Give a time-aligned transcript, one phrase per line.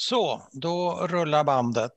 [0.00, 1.92] Så, då rullar bandet.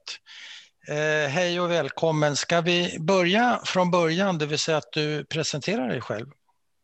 [0.87, 2.35] Eh, hej och välkommen.
[2.35, 6.27] Ska vi börja från början, det vill säga att du presenterar dig själv?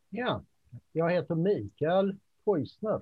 [0.10, 0.42] Ja,
[0.92, 3.02] jag heter Mikael Poisner.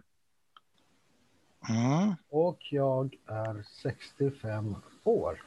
[1.70, 2.16] Mm.
[2.30, 5.44] Och jag är 65 år.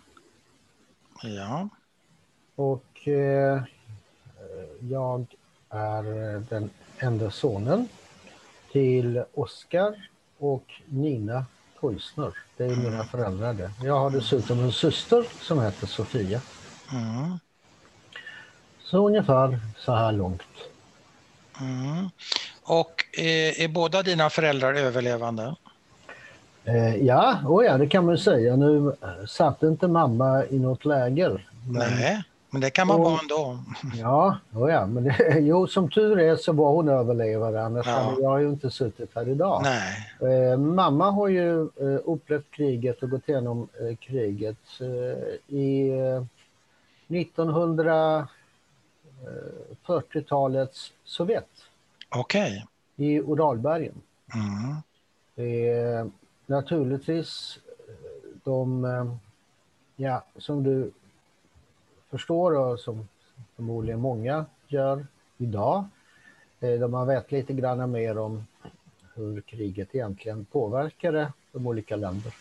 [1.23, 1.69] Ja.
[2.55, 3.63] Och eh,
[4.81, 5.27] jag
[5.69, 6.03] är
[6.51, 7.89] den enda sonen
[8.73, 10.09] till Oskar
[10.39, 11.45] och Nina
[11.81, 12.33] Poisner.
[12.57, 13.71] Det är mina föräldrar det.
[13.83, 16.41] Jag har dessutom en syster som heter Sofia.
[16.93, 17.39] Mm.
[18.83, 20.43] Så ungefär så här långt.
[21.61, 22.11] Mm.
[22.63, 25.57] Och är, är båda dina föräldrar överlevande?
[26.65, 28.57] Eh, ja, oh ja, det kan man säga.
[28.57, 28.97] Nu
[29.29, 31.49] satt inte mamma i något läger.
[31.69, 31.91] Men...
[31.91, 33.59] Nej, men det kan man och, vara ändå.
[34.01, 37.63] Ja, oh ja, men det, jo, som tur är så var hon överlevare.
[37.65, 37.93] Annars Ja.
[37.93, 39.63] hade jag ju inte suttit här idag.
[39.65, 40.13] Nej.
[40.53, 46.23] Eh, mamma har ju eh, upplevt kriget och gått igenom eh, kriget eh, i eh,
[49.87, 51.49] 1940-talets Sovjet
[52.09, 52.67] Okej.
[52.97, 53.95] i Uralbergen.
[54.35, 54.77] Mm.
[55.37, 56.07] Eh,
[56.47, 57.59] naturligtvis
[57.89, 57.95] eh,
[58.45, 59.15] de, eh,
[59.97, 60.91] ja, som du
[62.11, 63.09] förstår och som
[63.57, 65.07] förmodligen många gör
[65.39, 65.85] idag,
[66.61, 68.47] eh, de har vet lite grann mer om
[69.15, 72.35] hur kriget egentligen påverkade de olika länderna.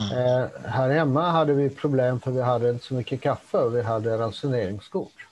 [0.00, 3.82] Eh, här hemma hade vi problem för vi hade inte så mycket kaffe och vi
[3.82, 5.26] hade ransoneringskort.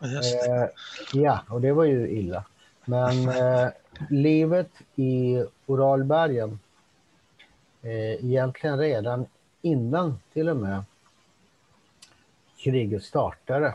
[0.00, 0.68] Eh,
[1.12, 2.44] ja, och det var ju illa.
[2.84, 3.68] Men eh,
[4.10, 6.58] livet i Uralbergen,
[7.82, 9.26] eh, egentligen redan
[9.62, 10.84] innan till och med
[12.64, 13.66] kriget startade,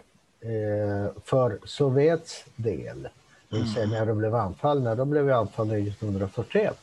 [0.42, 3.10] eh, för Sovjets del,
[3.50, 6.78] det vill säga när de blev anfallna, de blev anfallna 1941.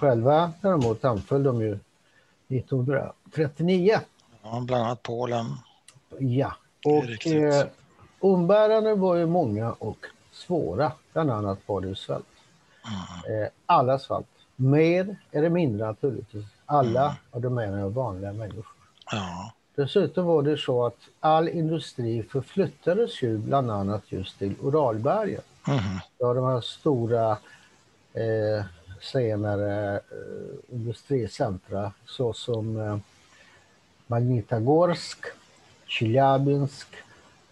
[0.00, 1.78] Själva däremot anföll de ju
[2.48, 4.00] 1939.
[4.42, 5.46] Ja, bland annat Polen.
[6.18, 6.52] Ja,
[6.84, 7.66] och eh,
[8.20, 10.92] umbäranden var ju många och svåra.
[11.12, 12.26] Bland annat var det svält.
[13.28, 14.26] Eh, alla svalt.
[14.56, 16.46] Mer eller mindre naturligtvis.
[16.66, 18.66] Alla, och då menar jag vanliga människor.
[19.10, 19.52] Ja.
[19.78, 25.40] Dessutom var det så att all industri förflyttades ju bland annat just till Uralbergen.
[25.68, 26.00] Mhm.
[26.18, 27.30] Ja, de här stora
[28.12, 28.64] eh,
[29.00, 32.98] senare eh, industricentra såsom eh,
[34.06, 35.18] Magnitogorsk,
[35.86, 36.88] Tjeljabinsk.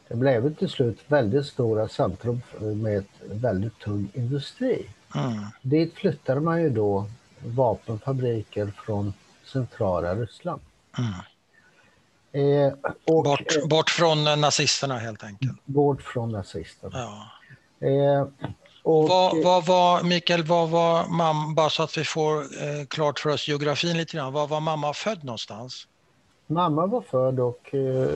[0.08, 4.86] Det blev till slut väldigt stora centrum med ett väldigt tung industri.
[5.14, 5.44] Mm.
[5.62, 7.06] Dit flyttade man ju då
[7.44, 9.12] vapenfabriker från
[9.44, 10.60] centrala Ryssland.
[10.98, 11.12] Mm.
[12.36, 12.72] Eh,
[13.04, 15.52] och Bort, eh, bort från eh, nazisterna helt enkelt.
[15.64, 16.92] bort från nazisterna.
[16.98, 17.86] Ja.
[17.88, 18.26] Eh,
[18.82, 23.18] och, Vad, vad var, Mikael, vad var mamma, bara så att vi får eh, klart
[23.18, 25.86] för oss geografin lite grann, var var mamma född någonstans?
[26.46, 28.08] Mamma var född och eh,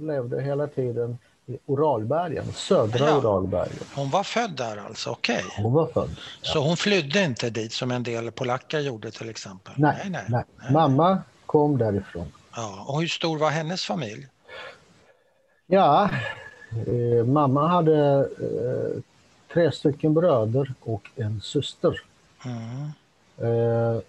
[0.00, 3.16] levde hela tiden i Uralbergen, södra Ja.
[3.18, 3.78] Uralbergen.
[3.94, 5.44] Hon var född där alltså, okej.
[5.56, 6.10] Hon var född.
[6.42, 9.72] Så hon flydde inte dit som en del polacker gjorde till exempel?
[9.76, 9.96] Nej,
[10.28, 12.32] nej, Mamma kom därifrån.
[12.56, 12.84] Ja.
[12.88, 14.26] Och hur stor var hennes familj?
[15.66, 16.10] Ja,
[16.86, 19.02] eh, mamma hade eh,
[19.52, 22.00] tre stycken bröder och en syster.
[22.44, 22.90] Mm.
[23.36, 24.00] Eh,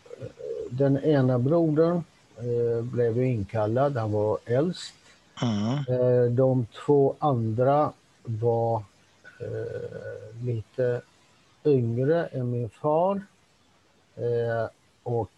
[0.70, 2.04] den ena brodern
[2.38, 4.94] eh, blev ju inkallad, han var äldst.
[5.42, 6.02] Mm.
[6.02, 7.92] Eh, de två andra
[8.24, 8.84] var
[9.40, 11.02] eh, lite
[11.66, 13.22] yngre än min far.
[15.04, 15.30] Och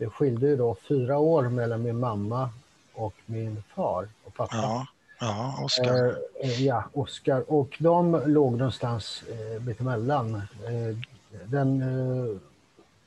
[0.00, 2.50] det skilde ju då fyra år mellan min mamma
[2.94, 4.56] och min far och pappa.
[4.56, 4.86] Ja,
[5.20, 6.06] ja Oskar.
[6.42, 7.44] Eh, eh, ja, Oskar.
[7.52, 10.34] Och de låg någonstans eh, mittemellan.
[10.34, 10.96] Eh,
[11.44, 12.36] den, eh,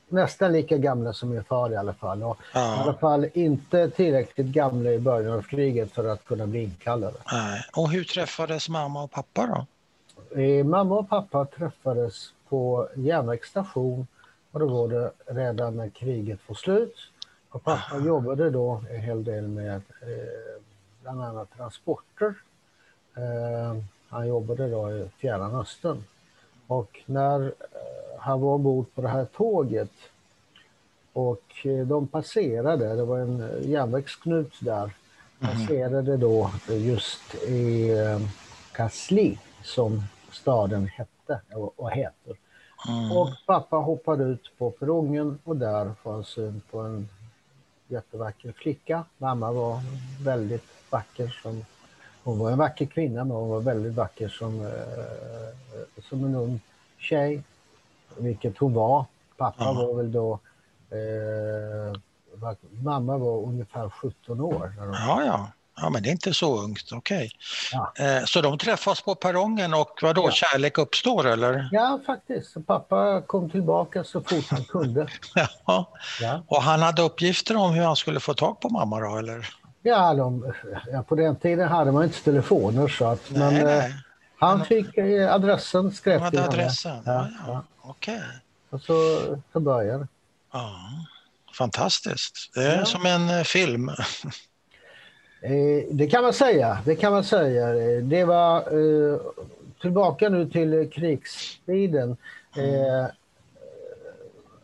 [0.08, 2.22] nästan lika gamla som min far i alla fall.
[2.22, 6.46] Och I alla Ja, fall inte tillräckligt gamla i början av kriget för att kunna
[6.46, 7.16] bli inkallade.
[7.32, 7.62] nej.
[7.76, 9.66] Och hur träffades mamma och pappa då?
[10.40, 14.06] Eh, mamma och pappa träffades på järnvägsstation
[14.54, 16.96] och då var det redan när kriget var slut.
[17.48, 20.62] Och pappa jobbade då en hel del med eh,
[21.02, 22.34] bland annat transporter.
[23.16, 23.76] Eh,
[24.08, 26.04] han jobbade då i Fjärran Östern.
[26.66, 29.92] Och när eh, han var ombord på det här tåget
[31.12, 34.90] och eh, de passerade, det var en eh, järnvägsknut där,
[35.40, 38.20] passerade då just i eh,
[38.72, 41.40] Kasli som staden hette
[41.76, 42.43] och heter.
[42.88, 43.12] Mm.
[43.12, 47.08] Och pappa hoppade ut på perrongen och där får han syn på en
[47.88, 49.04] jättevacker flicka.
[49.18, 49.80] Mamma var
[50.24, 51.64] väldigt vacker som
[52.24, 56.60] hon var en vacker kvinna men hon var väldigt vacker som, eh, som en ung
[56.98, 57.42] tjej.
[58.18, 59.04] Vilket hon var.
[59.36, 59.72] Pappa Ja.
[59.72, 60.38] var väl då
[60.90, 62.00] Eh,
[62.70, 64.72] mamma var ungefär 17 år.
[64.76, 64.92] När de...
[64.92, 65.48] Ja, ja.
[65.76, 67.30] Ja, men det är inte så ungt, okej.
[67.72, 67.92] Ja.
[67.98, 70.30] Eh, så de träffas på perrongen och vad då, Ja.
[70.30, 71.68] kärlek uppstår eller?
[71.72, 72.66] Ja, faktiskt.
[72.66, 75.08] Pappa kom tillbaka så fort han kunde.
[75.66, 75.88] Ja.
[76.20, 79.48] Ja, Och han hade uppgifter om hur han skulle få tag på mamma då eller?
[79.82, 80.52] ja, de,
[81.08, 83.94] på den tiden hade man inte telefoner så att, men nej, eh, nej.
[84.38, 87.02] han fick eh, adressen skrev Han hade adressen?
[87.06, 87.64] Ja, Ja.
[87.82, 88.22] Okej.
[88.70, 88.94] Och så,
[89.52, 90.08] så började det.
[90.52, 90.74] Ja.
[91.58, 92.50] Fantastiskt.
[92.54, 93.90] Det är som en film.
[95.44, 96.78] Eh, det kan man säga.
[96.84, 97.68] Det kan man säga.
[97.96, 99.18] Eh, Det var eh,
[99.80, 102.16] tillbaka nu till krigstiden.
[102.56, 103.06] Eh,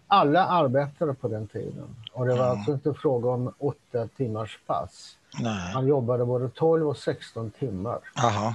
[0.07, 2.51] alla arbetade på den tiden och det var Mm.
[2.59, 5.17] alltså inte fråga om åtta timmars pass.
[5.41, 5.75] Nej.
[5.75, 7.99] Man jobbade både 12 och 16 timmar.
[8.17, 8.55] Jaha.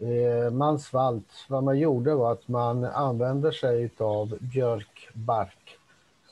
[0.00, 1.28] Eh, man svalt.
[1.48, 5.65] Vad man gjorde var att man använde sig av björkbark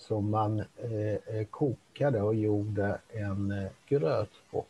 [0.09, 4.65] som man eh, eh, kokade och gjorde en eh, gröt på.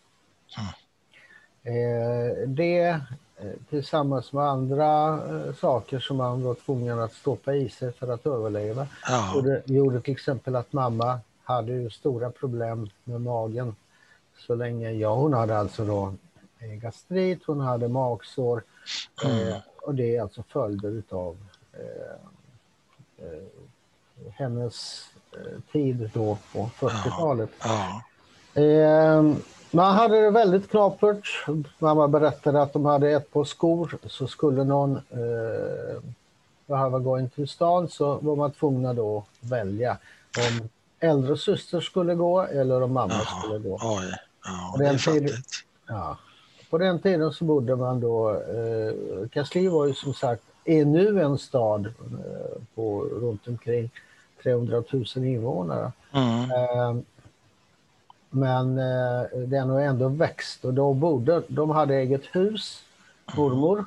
[1.63, 2.81] Eh, det
[3.37, 5.21] eh, tillsammans med andra
[5.55, 9.33] saker som man var tvungen att stoppa i sig för att överleva Ja.
[9.35, 13.77] gjorde, gjorde till exempel att mamma hade ju stora problem med magen
[14.39, 16.15] så länge, ja hon hade alltså då
[16.83, 18.63] gastrit, hon hade magsår
[19.25, 21.37] eh, och det är alltså följder utav
[21.73, 22.17] eh,
[23.27, 23.43] eh,
[24.33, 25.05] hennes
[25.73, 27.51] tid då på 40-talet.
[27.63, 28.03] Ja.
[28.63, 29.23] Eh,
[29.71, 31.47] man hade det väldigt knapert.
[31.79, 36.03] Mamma berättade att de hade ett par skor så skulle någon eh,
[36.67, 39.99] behöva gå in till stan så var man tvungna då att välja
[40.39, 40.69] om
[41.01, 43.41] äldre syster skulle gå eller om mamma Jaha.
[43.43, 43.79] skulle gå.
[43.83, 44.15] Oj.
[44.45, 45.49] Ja, det är fattigt.
[45.87, 46.19] Ja.
[46.71, 51.23] På den tiden så bodde man då, eh, Kansli var ju som sagt, är nu
[51.23, 53.91] en stad eh, på runt omkring
[54.44, 55.93] 300 000 invånare.
[56.12, 56.50] Mm.
[56.50, 57.02] Eh,
[58.31, 62.82] men eh, den har ändå växt och då bodde, de hade eget hus,
[63.37, 63.85] mormor.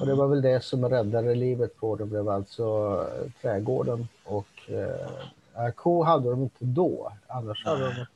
[0.00, 2.64] Och det var väl det som räddade livet på det, blev alltså
[3.08, 4.08] eh, trädgården.
[4.24, 4.70] Och
[5.56, 8.06] eh, ko hade de inte då, annars hade de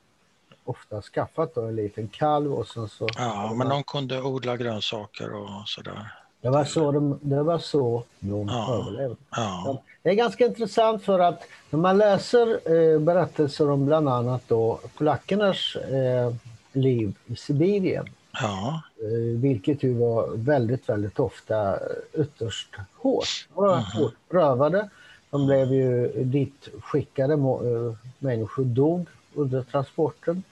[0.65, 3.07] ofta skaffat då en liten kalv och sen så...
[3.17, 6.22] Ja, men de kunde odla grönsaker och sådär.
[6.43, 8.75] Det, var så de, det var så de Ja.
[8.75, 9.15] överlevde.
[9.35, 9.81] Ja.
[10.03, 14.79] Det är ganska intressant för att när man läser eh, berättelser om bland annat då
[14.97, 16.33] polackernas eh,
[16.73, 18.05] liv i Sibirien,
[18.41, 18.81] Ja.
[19.01, 21.79] eh, vilket ju var väldigt, väldigt ofta
[22.13, 23.47] ytterst hårt.
[23.55, 24.89] De var hårt prövade.
[25.29, 30.43] De blev ju dit skickade, eh, människor dog under transporten.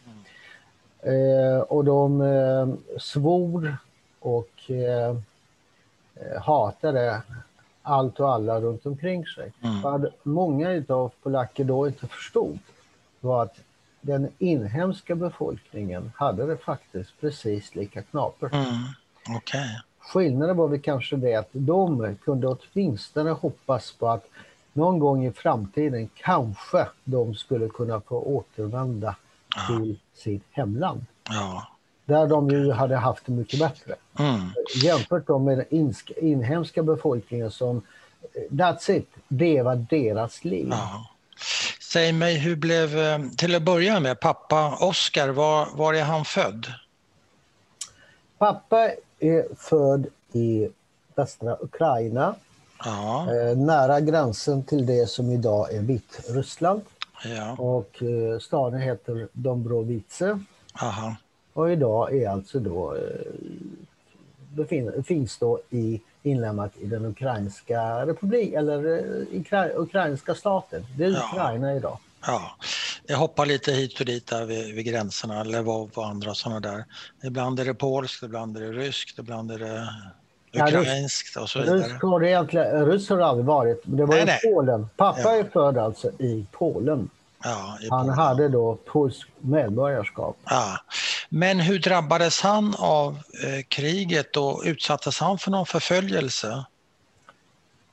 [1.04, 3.78] Eh, och de eh, svor
[4.20, 4.72] och
[6.42, 7.22] hatade
[7.82, 9.54] allt och alla runt omkring sig.
[9.62, 9.82] Mm.
[9.82, 12.60] Vad många av polacker då inte förstod
[13.20, 13.56] var att
[14.02, 18.54] den inhemska befolkningen hade det faktiskt precis lika knapert.
[18.54, 18.66] Mm.
[19.38, 19.82] Okej.
[20.00, 24.26] Skillnaden var väl kanske det att de kunde åtminstone hoppas på att
[24.74, 29.16] någon gång i framtiden kanske de skulle kunna få återvända
[29.68, 31.06] till sitt hemland.
[31.30, 31.68] Ja.
[32.06, 33.96] Där de ju hade haft det mycket bättre.
[34.20, 34.42] Mm.
[34.84, 37.78] Jämfört då med den inhemska befolkningen som,
[38.22, 40.68] eh, that's it, det var deras liv.
[40.72, 41.08] ja.
[41.82, 46.26] Säg mig, hur blev, eh, till att börja med, pappa Oskar, var, var är han
[46.26, 46.68] född?
[48.38, 48.90] Pappa
[49.20, 50.68] är född i
[51.16, 52.36] västra Ukraina,
[52.86, 53.28] Ja.
[53.36, 56.82] eh, nära gränsen till det som idag är Vitryssland.
[57.24, 57.52] Ja.
[57.52, 58.04] Och
[58.42, 60.22] staden heter Dombrovice
[60.82, 61.16] Aha.
[61.54, 63.02] Och idag är alltså då eh,
[64.50, 70.86] befinner, finns då i inlämnat i den ukrainska republik eller eh, ukra, ukrainska staten.
[70.98, 71.30] Det är Ja.
[71.34, 71.98] Ukraina idag.
[72.26, 72.42] Ja,
[73.08, 76.86] jag hoppar lite hit och dit där vid, vid gränserna, Lvov och andra sådana där.
[77.24, 79.88] Ibland är det polskt, ibland är det ryskt, ibland är det
[80.52, 81.78] Ja, rysk- ukrainskt och så vidare.
[81.78, 84.40] Rysk har det egentligen, ryss har det aldrig varit, men det var Nej, i nej.
[84.54, 84.88] Polen.
[84.98, 85.36] Pappa Ja.
[85.36, 87.10] är född alltså i Polen.
[87.44, 88.18] Ja, i Han Polen.
[88.18, 90.38] hade då polskt medborgarskap.
[90.46, 90.78] Ja.
[91.34, 96.66] Men hur drabbades han av eh, kriget och utsattes han för någon förföljelse?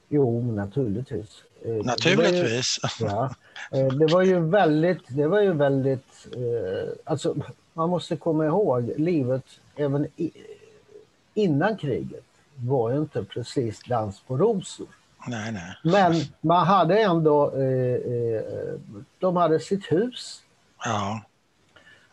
[0.09, 1.43] Jo, naturligtvis.
[1.63, 2.79] Eh, det ju- Naturligtvis.
[3.01, 3.35] Ja,
[3.73, 7.35] eh, det var ju väldigt, det var ju väldigt, eh, alltså
[7.73, 9.45] man måste komma ihåg livet
[9.77, 10.31] även i,
[11.35, 12.25] innan kriget
[12.57, 14.87] var ju inte precis dans på rosor.
[15.27, 15.77] Nej, nej.
[15.85, 18.81] Men man hade ändå, eh,
[19.19, 20.43] de hade sitt hus
[20.85, 21.21] Ja,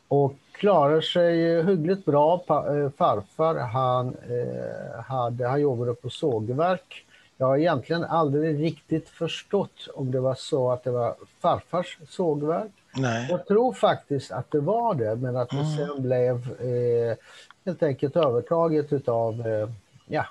[0.08, 2.44] och klarade sig hyggligt bra.
[2.50, 7.06] Eh, farfar han, eh, hade, han jobbade på sågverk
[7.38, 12.72] jag har egentligen aldrig riktigt förstått om det var så att det var farfars sågverk.
[12.96, 13.28] Nej.
[13.30, 15.78] Jag tror faktiskt att det var det, men att det Mm.
[15.78, 17.18] sen blev eh,
[17.66, 19.70] helt enkelt övertaget utav eh,
[20.08, 20.26] ja,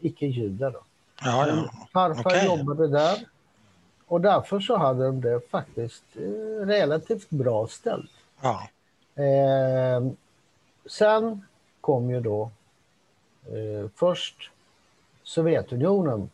[0.00, 0.74] icke-judar.
[1.24, 1.70] Ja, ja.
[1.92, 2.46] farfar Okej.
[2.46, 3.18] jobbade där
[4.06, 8.10] och därför så hade de det faktiskt eh, relativt bra ställt.
[8.42, 8.68] ja.
[9.20, 10.12] Eh,
[10.86, 11.46] sen
[11.80, 12.50] kom ju då
[13.46, 14.50] eh, först
[15.22, 16.30] Sovjetunionen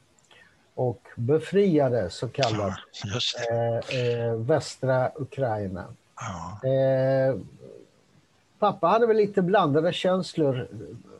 [0.75, 2.78] och befriade så kallat
[3.50, 5.85] eh, eh, västra Ukraina.
[6.16, 6.69] Ja.
[6.69, 7.37] Eh,
[8.59, 10.69] pappa hade väl lite blandade känslor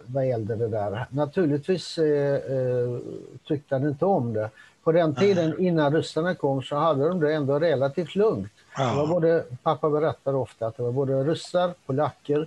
[0.07, 1.07] vad gällde det där.
[1.11, 2.99] Naturligtvis eh, eh,
[3.45, 4.51] tyckte han inte om det.
[4.87, 8.53] På den tiden innan ryssarna kom så hade de det ändå relativt lugnt.
[8.77, 9.07] Det var Ja.
[9.07, 12.47] både, pappa berättar ofta att det var både ryssar, polacker,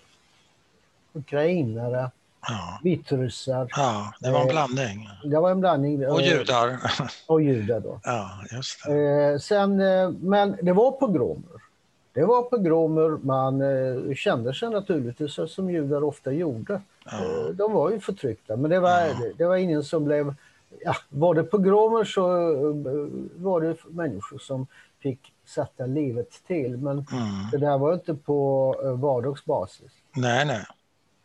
[1.13, 2.11] ukrainare,
[2.47, 2.79] Ja.
[2.83, 3.67] vitryssar.
[3.75, 5.09] ja, det var en Eh, blandning.
[5.23, 6.07] Det var en blandning.
[6.07, 6.77] Och eh, judar.
[7.27, 7.99] Och judar då.
[8.03, 9.31] Ja, just det.
[9.33, 9.75] Eh, sen,
[10.21, 11.59] men det var pogromer.
[12.13, 13.09] Det var pogromer.
[13.09, 13.61] Man
[14.15, 16.81] kände sig naturligtvis som judar ofta gjorde.
[17.05, 17.19] Ja.
[17.53, 19.13] De var ju förtryckta, men det var, Ja.
[19.19, 20.33] det, det var ingen som blev...
[20.83, 22.75] Ja, var det pogromer så eh,
[23.43, 24.67] var det människor som
[24.99, 26.77] fick sätta livet till.
[26.77, 27.05] Men Mm.
[27.51, 29.91] det där var inte på eh, vardagsbasis.
[30.15, 30.65] Nej, nej.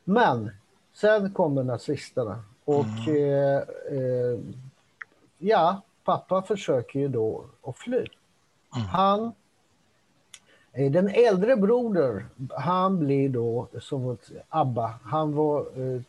[0.05, 0.51] Men
[0.95, 3.59] sen kommer nazisterna och eh,
[3.91, 4.39] eh,
[5.39, 7.97] ja, pappa försöker ju då att fly.
[8.77, 8.87] Mm.
[8.89, 9.33] Han,
[10.73, 14.95] eh, den äldre broder, han blir då som ett ABBA.
[15.03, 16.01] Han var eh,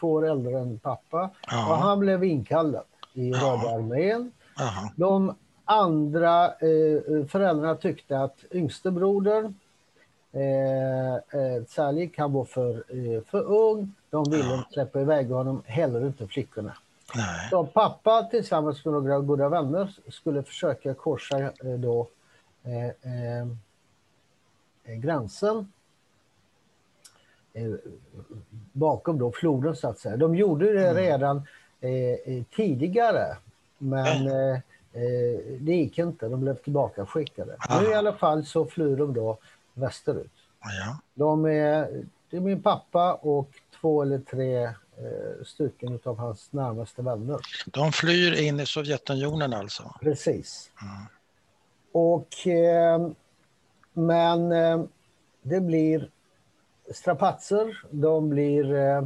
[0.00, 1.78] två år äldre än pappa och Ja.
[1.80, 3.36] han blev inkallad i Ja.
[3.36, 4.32] Röda armén.
[4.58, 4.90] Jaha.
[4.96, 9.54] De andra eh, föräldrarna tyckte att yngste brodern
[10.32, 13.92] eh, eh, Salik, han var för, eh, för ung.
[14.10, 14.64] De ville Ja.
[14.72, 16.76] släppa iväg honom, heller inte flickorna.
[17.14, 17.50] Nej.
[17.50, 22.08] Så pappa tillsammans med några goda vänner skulle försöka korsa eh, då,
[22.64, 23.40] eh, eh,
[24.84, 25.64] eh, gränsen eh,
[28.72, 30.16] bakom då floden så att säga.
[30.16, 30.96] De gjorde det Mm.
[30.96, 31.42] redan
[31.80, 33.36] eh, eh, tidigare
[33.78, 34.54] men eh,
[34.92, 36.28] eh, det gick inte.
[36.28, 37.56] De blev tillbaka skickade.
[37.68, 37.80] Aha.
[37.80, 39.38] Nu i alla fall så flyr de då
[39.74, 40.32] västerut.
[40.60, 40.98] Ja.
[41.14, 44.72] De är, det är min pappa och två eller tre eh,
[45.44, 47.38] stycken av hans närmaste vänner.
[47.66, 49.94] De flyr in i Sovjetunionen alltså.
[50.00, 50.70] Precis.
[50.82, 51.06] Mm.
[51.92, 53.08] Och, eh,
[53.92, 54.82] men eh,
[55.42, 56.10] det blir
[56.94, 57.82] strapatser.
[57.90, 59.04] De, blir, eh,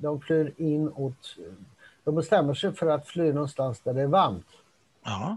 [0.00, 1.36] de flyr inåt.
[2.04, 4.46] De bestämmer sig för att fly någonstans där det är varmt.
[5.04, 5.36] Ja.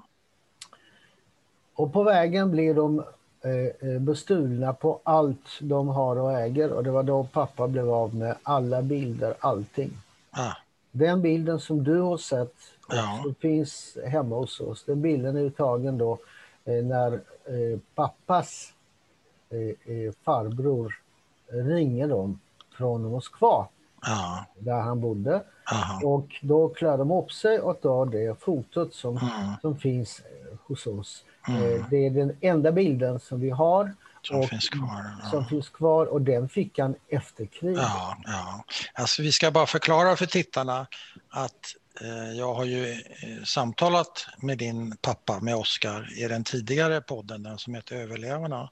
[1.74, 3.04] Och på vägen blir de
[3.42, 6.72] eh, eh, bestulna på allt de har och äger.
[6.72, 9.92] Och det var då pappa blev av med alla bilder, allting.
[10.32, 10.54] Ah.
[10.92, 12.56] Den bilden som du har sett
[12.90, 13.20] Ja.
[13.24, 16.18] som finns hemma hos oss, den bilden är tagen då
[16.64, 17.20] när
[17.96, 18.74] pappas
[20.24, 21.02] farbror
[21.52, 22.40] ringer dem
[22.78, 23.68] från Moskva
[24.06, 24.46] Ja.
[24.60, 26.02] där han bodde Aha.
[26.04, 29.54] och då klär de upp sig och tar det fotot som, Mm.
[29.62, 31.24] som finns eh, hos oss.
[31.48, 31.64] Mm.
[31.64, 35.06] Eh, det är den enda bilden som vi har Som och- finns kvar.
[35.24, 35.30] Ja.
[35.30, 37.82] som finns kvar och den fick han efter kriget.
[37.84, 38.64] Ja, ja.
[38.94, 40.88] Alltså, vi ska bara förklara för tittarna
[41.30, 47.02] att eh, jag har ju eh, samtalat med din pappa, med Oskar, i den tidigare
[47.02, 48.70] podden, den som heter Överlevarna.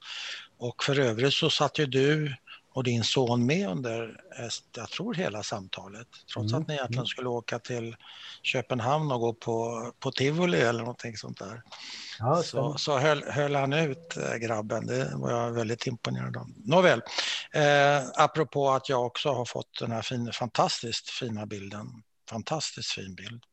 [0.57, 2.36] Och för övrigt så satt ju du
[2.79, 7.05] och din son med under, eh, jag tror hela samtalet, trots Mm, att ni egentligen
[7.05, 7.95] skulle åka till
[8.43, 11.62] Köpenhamn och gå på, på tivoli eller någonting sånt där.
[12.19, 14.86] Ja, Så, sen- så höll, höll han ut, eh, grabben.
[14.88, 16.48] Det var jag väldigt imponerad av.
[16.65, 17.01] Nåväl,
[17.53, 21.88] eh, apropå att jag också har fått den här fin, fantastiskt fina bilden.
[22.29, 23.43] Fantastiskt fin bild.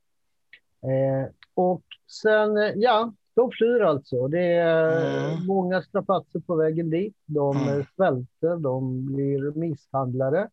[0.83, 1.83] Eh, och
[2.23, 4.29] sen, eh, ja, de flyr alltså.
[4.29, 5.47] Det är Mm.
[5.47, 7.17] många strapatser på vägen dit.
[7.27, 7.79] De Mm.
[7.81, 10.49] eh, svälter, de blir misshandlade.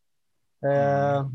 [0.66, 1.25] Eh, Mm.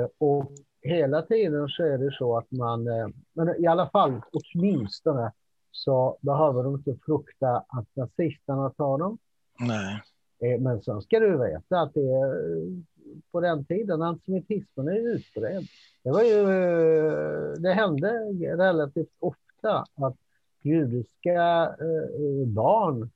[0.00, 0.50] eh, och
[0.82, 5.32] hela tiden så är det så att man, eh, men i alla fall åtminstone
[5.70, 9.18] så behöver de inte frukta att nazisterna tar dem.
[9.60, 10.02] Nej,
[10.42, 12.68] Eh, Men sen ska du veta att det eh,
[13.32, 15.66] på den tiden antisemitismen är utbredd.
[16.02, 18.08] Det, var ju, eh, det hände
[18.56, 20.16] relativt ofta att
[20.64, 23.10] judiska eh, barn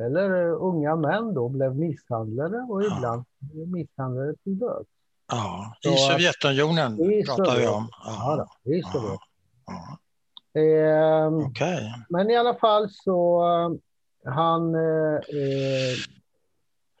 [0.00, 2.96] eller eh, unga män då blev misshandlade och Ja.
[2.96, 3.24] ibland
[3.72, 4.88] misshandlade till döds.
[5.30, 5.74] ja.
[5.80, 7.70] Så I att- Sovjetunionen I pratar vi Sovjet.
[7.70, 7.88] om.
[8.04, 9.18] Ja, då, det är så ja,
[9.66, 9.98] ja.
[10.60, 11.94] Ehm, Okej.
[12.08, 15.96] Men i alla fall så eh, han eh, eh,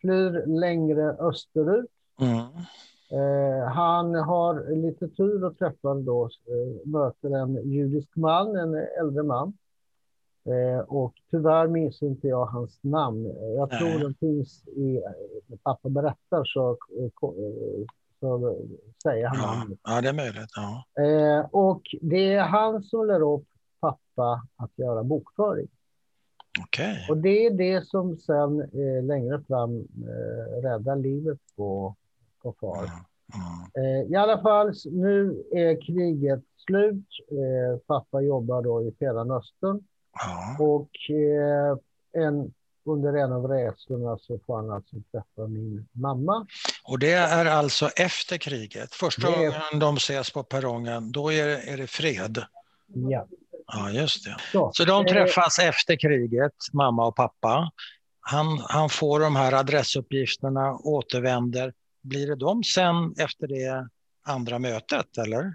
[0.00, 1.86] flyr längre österut
[2.20, 2.38] Mm.
[3.10, 9.22] Eh, han har lite tur och träffar då, eh, möter en judisk man, en äldre
[9.22, 9.52] man.
[10.46, 13.26] Eh, och tyvärr minns inte jag hans namn.
[13.56, 13.98] Jag tror Nej.
[13.98, 15.02] den finns i,
[15.46, 16.76] när pappa berättar så,
[18.20, 18.56] så
[19.02, 19.78] säger han Ja, namnet.
[19.84, 20.50] ja, det är möjligt.
[20.56, 21.02] Ja.
[21.02, 23.46] Eh, och det är han som lär upp
[23.80, 25.68] pappa att göra bokföring.
[26.60, 27.06] Okej.
[27.10, 31.94] Och det är det som sen eh, längre fram eh, räddar livet på,
[32.42, 32.76] på far.
[32.84, 32.90] Mm.
[33.34, 34.02] Mm.
[34.02, 37.06] Eh, I alla fall, nu är kriget slut.
[37.86, 39.84] Pappa jobbar då i Fjärran Östern
[40.18, 40.56] Ja.
[40.58, 42.54] och eh, en,
[42.84, 46.46] under en av resorna så får han alltså träffa min mamma.
[46.84, 48.94] Och det är alltså efter kriget.
[48.94, 52.44] Första Det gången de ses på perrongen, då är det, är det fred.
[52.86, 53.26] Ja.
[53.66, 54.36] Ja, just det.
[54.52, 57.70] Så, Så de eh, träffas efter kriget, mamma och pappa.
[58.20, 61.72] Han, han får de här adressuppgifterna, återvänder.
[62.02, 63.88] Blir det de sen efter det
[64.26, 65.54] andra mötet, eller?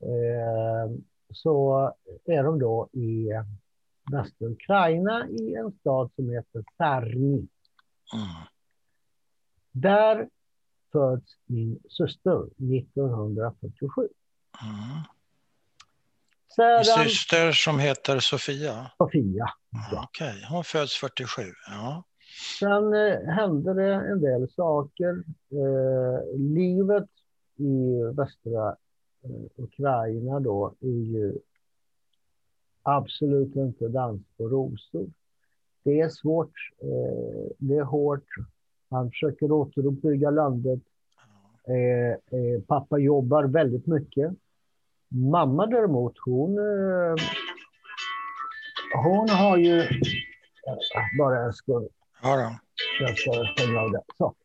[0.01, 0.89] eh,
[1.33, 1.91] så
[2.25, 3.29] är de då i
[4.11, 7.47] västra Ukraina i en stad som heter Sarni.
[8.13, 8.47] Mm.
[9.71, 10.29] Där
[10.91, 14.09] föds min syster 1947.
[14.61, 15.03] Mm.
[16.55, 18.91] Sedan Min syster som heter Sofia.
[18.97, 19.49] Sofia.
[19.91, 20.03] Ja.
[20.03, 21.41] Okej, hon föds 47.
[21.67, 22.03] Ja.
[22.59, 25.23] Sen eh, hände det en del saker.
[25.51, 27.09] Eh, livet
[27.55, 28.69] i västra
[29.23, 31.37] eh, Ukraina då är ju
[32.97, 35.07] absolut inte dans på rosor.
[35.83, 38.25] Det är svårt, eh, det är hårt.
[38.89, 40.79] Han försöker återuppbygga landet.
[41.67, 44.33] Eh, eh, pappa jobbar väldigt mycket.
[45.07, 46.57] Mamma däremot, hon,
[49.03, 49.83] hon har ju...
[51.19, 51.87] Bara en sekund.
[52.23, 52.59] Ja, då.
[52.99, 54.01] Jag ska stänga av det.
[54.17, 54.35] Så.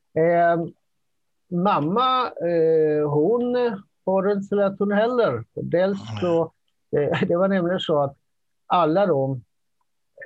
[1.48, 2.32] Mamma,
[3.06, 3.54] hon
[4.06, 5.44] har det inte så lätt hon heller.
[5.54, 6.52] Dels så,
[7.28, 8.16] det var nämligen så att
[8.66, 9.42] alla de,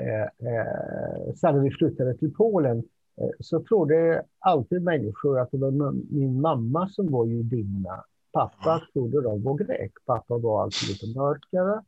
[0.00, 2.78] eh, eh, när vi flyttade till Polen,
[3.20, 8.04] eh, så trodde alltid människor att det var min mamma som var judinna.
[8.32, 9.92] Pappa trodde de var grek.
[10.06, 11.82] Pappa var alltså lite mörkare.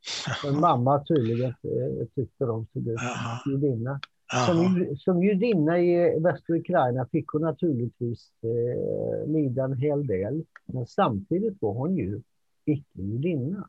[0.44, 4.00] Men mamma tydligen eh, tyckte de såg ut som judinna.
[4.46, 10.44] Som, som judinna i västra Ukraina fick hon naturligtvis eh, lida en hel del.
[10.66, 12.20] Men samtidigt var hon ju
[12.64, 13.68] icke-judinna.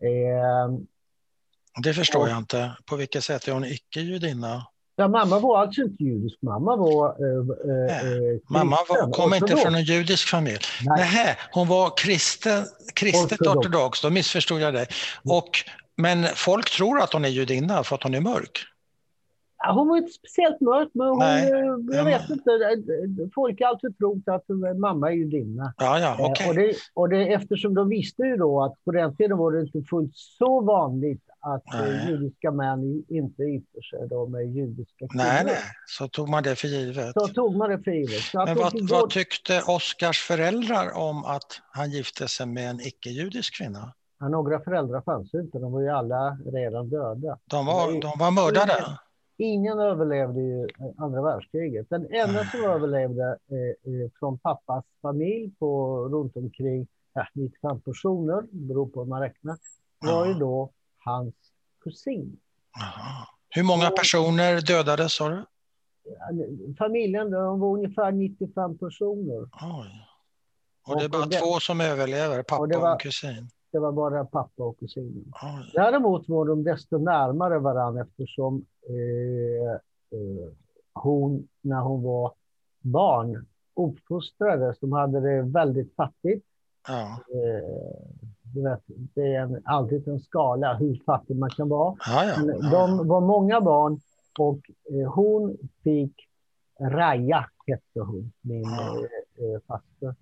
[0.00, 0.78] Eh,
[1.82, 2.70] Det förstår Och- jag inte.
[2.86, 4.66] På vilket sätt är hon icke-judinna?
[4.96, 6.38] ja, mamma var alltså inte judisk.
[6.42, 10.58] Mamma var eh, eh, Nej, eh, Mamma var, kom inte från en judisk familj.
[10.86, 10.98] Nej.
[11.00, 13.56] Nähä, hon var kristen, kristet Ortodox.
[13.66, 14.00] ortodox.
[14.00, 14.86] Då missförstod jag dig.
[15.24, 15.48] Och,
[15.96, 18.58] men folk tror att hon är judinna för att hon är mörk.
[19.58, 21.50] Ja, Hon var inte speciellt mörk, men hon, Nej.
[21.52, 22.50] eh, jag Ja, vet inte.
[22.50, 25.74] eh, Folk har alltid trott att mamma är judinna.
[25.76, 26.48] Ja, ja, okej.
[26.48, 29.60] Och, det, och det, eftersom de visste ju då att på den tiden var det
[29.60, 32.10] inte fullt så vanligt att eh, Nej.
[32.10, 35.24] judiska män inte gifter sig då med judiska kvinnor.
[35.24, 37.12] Nej, nej, så tog man det för givet.
[37.12, 38.22] Så tog man det för givet.
[38.22, 43.58] Så Men vad, vad tyckte Oscars föräldrar om att han gifte sig med en icke-judisk
[43.58, 43.94] kvinna?
[44.24, 47.38] ja, några föräldrar fanns ju inte, de var ju alla redan döda.
[47.44, 48.98] De var, de var mördade.
[49.36, 51.86] Ingen överlevde ju eh, andra världskriget.
[51.90, 58.42] Den enda som överlevde eh, eh, från pappas familj på runt omkring ja, 95 personer,
[58.50, 59.56] beror på hur man räknar,
[60.00, 60.70] var ju då
[61.04, 61.34] hans
[61.80, 62.40] kusin.
[62.80, 63.28] Aha.
[63.48, 65.44] Hur många personer dödades sa du?
[66.78, 69.42] Familjen de var ungefär 95 personer.
[69.42, 70.08] Oj.
[70.86, 73.48] Och det är bara det, två som överlever, pappa och, var, och kusin?
[73.72, 75.32] Det var bara pappa och kusinen.
[75.42, 75.70] Oj.
[75.74, 79.72] Däremot var de desto närmare varandra eftersom eh,
[80.18, 80.52] eh,
[80.92, 82.32] hon, när hon var
[82.80, 84.78] barn, uppfostrades.
[84.80, 86.46] De hade det väldigt fattigt.
[86.88, 87.20] Ja.
[87.34, 88.23] Eh,
[88.54, 91.96] du vet, det är en, alltid en skala hur fattig man kan vara.
[92.06, 92.70] Ja, ja.
[92.70, 94.00] De var många barn
[94.38, 96.12] och eh, hon fick
[96.80, 98.98] Raja, hette hon, min ja.
[99.38, 100.14] eh, faster.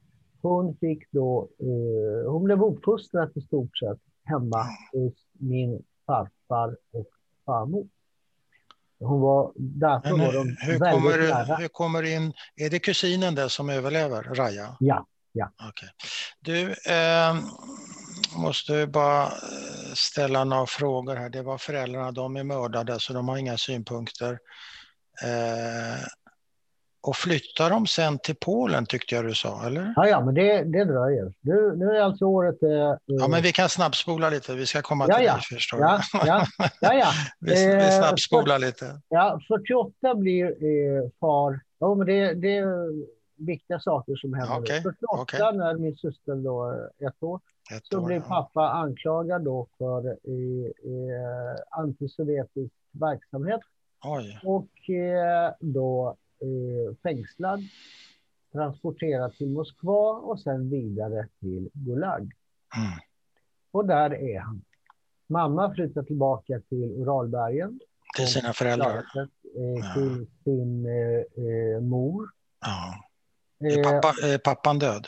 [0.42, 7.08] Hon fick då, eh, hon blev uppfostrad i stort sett hemma hos min farfar och
[7.46, 7.86] farmor.
[8.98, 11.56] Hon var, därför Men, var de hur väldigt kommer, nära.
[11.56, 14.76] Hur kommer in, är det kusinen där som överlever, Raja?
[14.80, 15.06] Ja.
[15.32, 15.50] ja.
[15.68, 15.88] Okay.
[16.40, 17.34] Du, eh,
[18.36, 21.30] måste bara eh, ställa några frågor här.
[21.30, 24.38] Det var föräldrarna, de är mördade så de har inga synpunkter.
[25.22, 26.04] Eh,
[27.02, 29.92] och flyttar de sen till Polen tyckte jag du sa, eller?
[29.96, 31.32] Ja, ja men det, det dröjer.
[31.40, 32.62] Nu, nu är alltså året...
[32.62, 34.54] Eh, ja, men vi kan snabbspola lite.
[34.54, 35.34] Vi ska komma ja, till ja.
[35.34, 36.46] det, förstår ja, ja,
[36.80, 37.12] ja, ja.
[37.40, 39.00] vi, vi eh, snabbspolar lite.
[39.08, 41.60] Ja, 48 blir eh, far...
[41.78, 42.92] Ja, men det, det är
[43.46, 44.60] viktiga saker som händer.
[44.60, 44.82] Okay.
[44.82, 45.40] 48 okay.
[45.52, 47.40] när min syster då ett år,
[47.70, 53.61] ett så år, blir pappa anklagad då för eh, eh, antisovjetisk verksamhet.
[54.05, 54.40] Oj.
[54.44, 57.61] Och eh, då eh, fängslad,
[58.53, 62.20] transporterad till Moskva och sen vidare till Gulag.
[62.77, 62.98] Mm.
[63.70, 64.64] Och där är han.
[65.27, 67.81] Mamma flyttar tillbaka till Uralbergen.
[68.16, 69.05] Till sina föräldrar?
[69.94, 72.29] Till sin eh, eh, mor.
[72.61, 72.94] Ja.
[73.68, 75.07] Är pappa, är pappan död?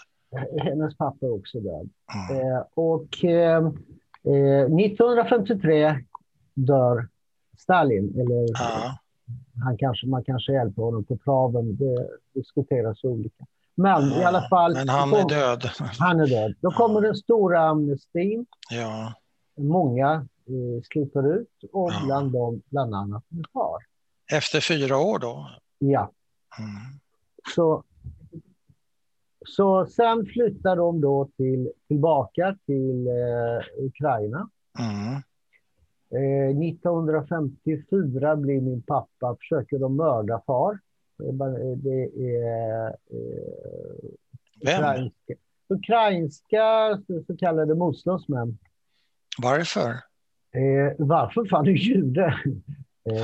[0.59, 1.91] Hennes pappa är också död.
[2.31, 2.63] Mm.
[2.75, 5.97] och 1953
[6.55, 7.09] dör
[7.59, 8.99] Stalin, eller ja
[9.65, 11.77] han kanske, man kanske hjälper honom på traven.
[11.77, 13.47] Det diskuteras olika.
[13.75, 14.75] Men ja, i alla fall.
[14.75, 15.71] Men han kom, är död.
[15.99, 16.55] Han är död.
[16.61, 18.47] Då kommer den stora amnestin.
[18.71, 19.15] Ja.
[19.57, 20.13] Många
[20.47, 22.03] eh, slipper ut och ja.
[22.05, 23.79] bland dem bland annat min far.
[24.33, 25.51] Efter fyra år då?
[25.79, 26.11] Ja.
[26.59, 27.01] Mm.
[27.55, 27.83] Så,
[29.47, 34.49] så sen flyttar de då till, tillbaka till eh, Ukraina.
[34.79, 35.23] Mm.
[36.63, 40.79] 1954 eh, blir min pappa, försöker de mörda far.
[41.77, 42.93] Det är eh,
[44.65, 44.81] Vem?
[44.81, 45.35] Ukrainska,
[45.69, 48.59] ukrainska så kallade motståndsmän.
[49.43, 49.91] Varför?
[49.91, 51.45] Eh, varför?
[51.45, 52.35] För han är jude.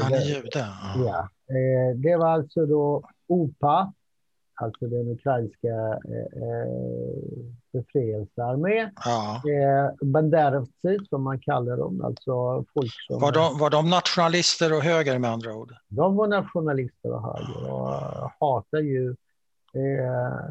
[0.02, 0.48] Han är jude?
[0.54, 0.94] Ja.
[0.96, 1.28] ja.
[1.54, 3.92] Eh, det var alltså då OPA,
[4.62, 8.90] alltså den ukrainska eh, eh befrielsearmé.
[9.04, 9.42] Ja.
[9.50, 13.20] Eh, Banderovci som man kallar dem, alltså folk som...
[13.20, 15.74] Var de, var de nationalister och höger med andra ord?
[15.88, 19.08] De var nationalister och höger och hatar ju
[19.74, 20.50] eh,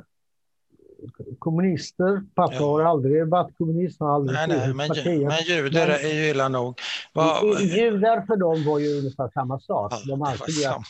[1.40, 2.22] kommunister.
[2.36, 2.72] Pappa ja.
[2.72, 4.00] har aldrig varit kommunist.
[4.00, 6.80] Har aldrig nej, nej, men, men judar men, är ju illa nog.
[7.14, 9.94] Var, judar för dem var ju ungefär samma sak.
[10.08, 10.82] de ansåg att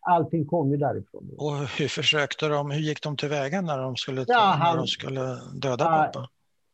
[0.00, 1.30] allting kom ju därifrån.
[1.38, 4.86] Och hur försökte de, hur gick de tillväga när de skulle, ja, han, när de
[4.86, 5.20] skulle
[5.54, 6.28] döda ja, pappa?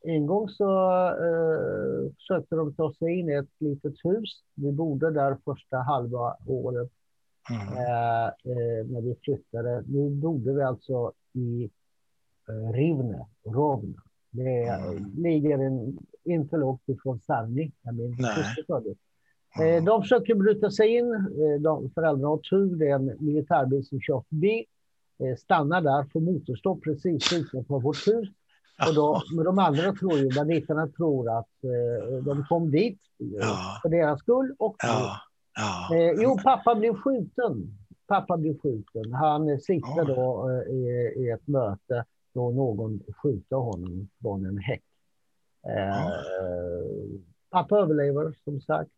[0.04, 0.64] En gång så
[1.10, 4.42] uh, försökte de ta sig in i ett litet hus.
[4.54, 6.90] Vi bodde där första halva året
[7.50, 7.68] mm.
[7.68, 9.82] uh, uh, när vi flyttade.
[9.86, 11.81] Nu bodde vi alltså i Eh,
[12.74, 14.02] Rivne, Rovna.
[14.30, 15.14] Det mm.
[15.16, 18.98] ligger en, inte långt ifrån Sarni, där min syster föddes.
[19.60, 19.84] Mm.
[19.84, 21.14] De försöker bryta sig in.
[21.14, 22.76] Eh, de, föräldrarna har tur.
[22.76, 24.66] Det är en militärbil som kör förbi.
[25.38, 28.28] Stannar där, får motorstopp precis utanför vårt hus.
[28.88, 33.78] Och då, men de andra tror ju, banditerna tror att eh, de kom dit ja.
[33.82, 34.54] för deras skull.
[34.58, 35.16] Och, ja.
[35.54, 35.96] Ja.
[35.96, 37.78] Eh, jo, pappa blev skjuten.
[38.06, 39.12] Pappa blev skjuten.
[39.12, 44.82] Han sitter då eh, i, i ett möte då någon skjuter honom från en häck.
[45.66, 46.12] Eh,
[47.50, 48.90] pappa överlever som sagt.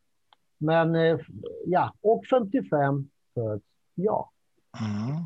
[0.58, 1.18] Men eh,
[1.66, 4.28] ja, och 55 föds jag.
[4.80, 5.24] Mm.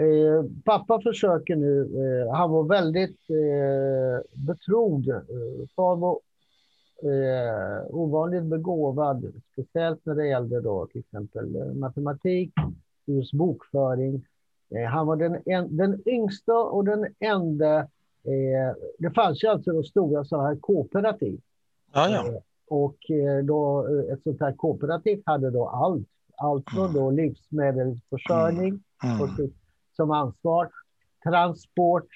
[0.00, 5.08] Eh, pappa försöker nu, eh, han var väldigt eh, betrodd.
[5.08, 6.20] Eh, far var
[7.02, 12.52] eh, ovanligt begåvad, speciellt när det gällde då till exempel eh, matematik,
[13.06, 14.24] just bokföring.
[14.74, 17.78] Eh, han var den, en, den yngsta och den enda.
[18.24, 21.40] Eh, det fanns ju alltså då stora så här kooperativ.
[21.92, 22.26] Ja, ja.
[22.26, 22.34] Eh,
[22.68, 22.96] och
[23.44, 26.08] då, ett sånt här kooperativ hade då allt.
[26.36, 26.94] Allt från mm.
[26.94, 29.16] då livsmedelsförsörjning mm.
[29.16, 29.52] Mm.
[29.96, 30.70] som ansvar,
[31.24, 32.08] transport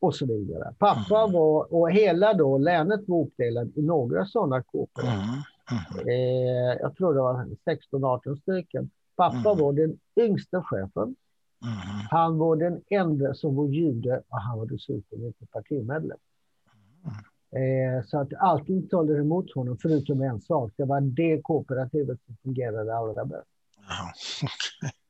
[0.00, 0.74] och så vidare.
[0.78, 1.32] Pappa mm.
[1.32, 5.18] var, och hela då länet var uppdelat i några sådana kooperativ.
[5.18, 6.08] Mhm.
[6.08, 8.90] Eh, jag tror det var 16-18 stycken.
[9.16, 9.58] Pappa Mm.
[9.58, 11.16] var den yngste chefen.
[11.62, 12.06] Mhm.
[12.10, 16.18] Han var den enda som var jude och han var dessutom inte partimedlem.
[17.50, 20.72] Eh, så att allting talade emot honom förutom en sak.
[20.76, 23.48] Det var det kooperativet som fungerade allra bäst.
[23.76, 24.12] Jaha.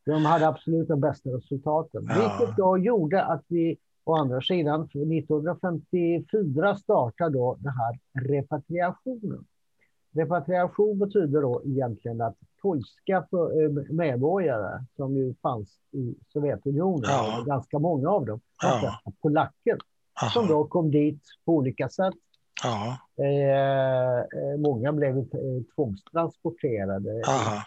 [0.04, 2.06] De hade absolut de bästa resultaten.
[2.08, 2.38] Ja.
[2.38, 9.44] Vilket då gjorde att vi å andra sidan, för 1954 startade då den här repatriationen.
[10.18, 17.44] Repatriation betyder då egentligen att polska eh, medborgare som ju fanns i Sovjetunionen, Ja.
[17.46, 18.78] ganska många av dem, de Ja.
[18.80, 19.78] flesta polacker,
[20.32, 20.48] som Jaha.
[20.58, 22.14] då kom dit på olika sätt.
[22.64, 25.24] Eh, eh, många blev eh,
[25.74, 27.22] tvångstransporterade.
[27.28, 27.62] Aha.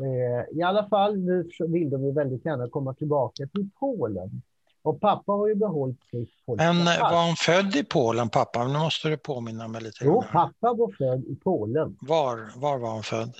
[0.00, 4.42] Eh, I alla fall, nu vill de ju väldigt gärna komma tillbaka till Polen.
[4.84, 8.64] Och pappa har ju behållit sitt polska Men var han född i Polen, pappa?
[8.64, 10.04] Nu måste du påminna mig lite.
[10.04, 11.96] Jo, pappa var född i Polen.
[12.00, 13.32] Var, var var han född?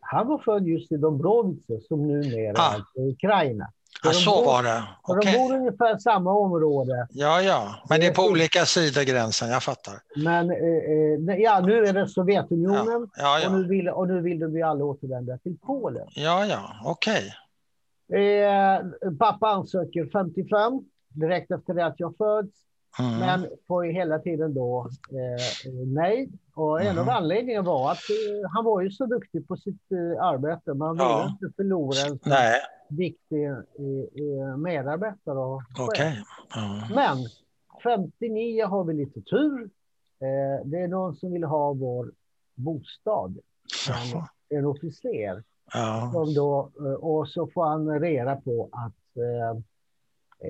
[0.00, 2.74] Han var född just i Dobrovice som numera Ah.
[2.96, 3.66] är i Ukraina.
[4.04, 4.82] Ja, de så bor- var det.
[5.02, 5.32] Okej.
[5.32, 7.06] de bor ungefär samma område.
[7.10, 7.74] Ja, ja.
[7.88, 9.94] Men det är på olika sidor gränsen, jag fattar.
[10.16, 10.56] Men eh,
[11.34, 13.50] eh, ja, nu är det Sovjetunionen Ja, och, ja.
[13.56, 16.06] nu vill, och nu vill de ju alla återvända till Polen.
[16.10, 16.60] Ja, ja.
[16.84, 17.34] Okej.
[18.12, 18.86] Eh,
[19.18, 22.64] pappa ansöker 55 direkt efter det att jag föds.
[22.98, 23.18] Mm.
[23.20, 26.28] Men får ju hela tiden då eh, nej.
[26.54, 27.14] Och en av Mhm.
[27.14, 30.74] anledningarna var att eh, han var ju så duktig på sitt eh, arbete.
[30.74, 31.28] Man ville Ja.
[31.30, 36.22] inte förlora en så Nej, viktig eh, eh, medarbetare och okej.
[36.54, 36.88] Ja.
[36.94, 37.16] Men
[37.82, 39.62] 59 har vi lite tur.
[40.20, 42.12] Eh, det är någon som vill ha vår
[42.54, 43.38] bostad.
[44.50, 45.42] En, en officer.
[45.72, 46.10] Ja.
[46.12, 49.50] Som då, eh, och så får han reda på att eh,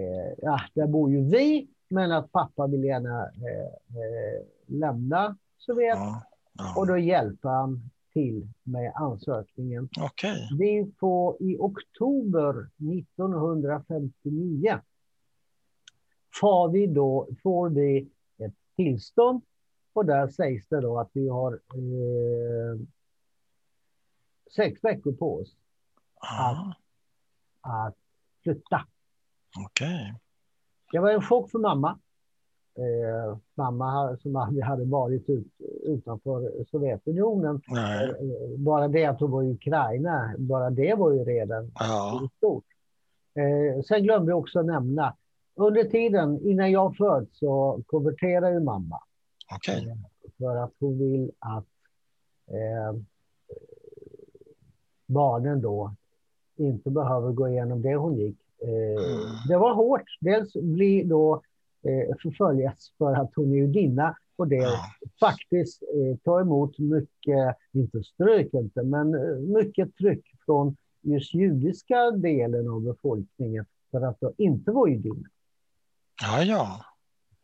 [0.00, 3.66] eh, ja, där bor ju vi, men att pappa vill gärna eh,
[4.00, 5.96] eh, lämna Sovjet.
[5.96, 6.22] Ja.
[6.59, 6.74] Ja.
[6.76, 9.88] Och då hjälper han till med ansökningen.
[10.00, 10.48] Okej.
[10.59, 14.81] Vi får i oktober 1959
[16.40, 19.42] får vi då får vi ett tillstånd
[19.92, 22.81] och där sägs det då att vi har eh,
[24.56, 25.56] sex veckor på oss
[26.20, 26.74] Ja.
[27.61, 27.96] att
[28.42, 28.80] flytta.
[29.66, 30.14] Okej.
[30.92, 31.98] Det var en chock för mamma.
[32.74, 35.46] Eh, mamma som aldrig hade varit ut,
[35.82, 37.61] utanför Sovjetunionen.
[37.68, 38.08] Nej.
[38.11, 42.28] Eh, bara det att hon var i Ukraina, bara det var ju redan Ja.
[42.37, 42.64] stort.
[43.34, 45.16] Eh, sen glömde jag också nämna,
[45.54, 49.00] under tiden innan jag föds så konverterar ju mamma.
[49.54, 49.96] Okej.
[50.38, 51.66] För att hon vill att
[52.48, 53.00] eh,
[55.09, 55.94] barnen då
[56.57, 58.37] inte behöver gå igenom det hon gick.
[58.62, 59.27] Eh, Mm.
[59.49, 60.05] Det var hårt.
[60.21, 61.42] Dels bli då
[61.83, 64.66] eh, förföljas för att hon är judinna och det
[65.21, 69.11] faktiskt eh, ta emot mycket, inte stryk inte, men
[69.53, 75.29] mycket tryck från just judiska delen av befolkningen för att då inte vara judinna.
[76.23, 76.85] Ja, ja.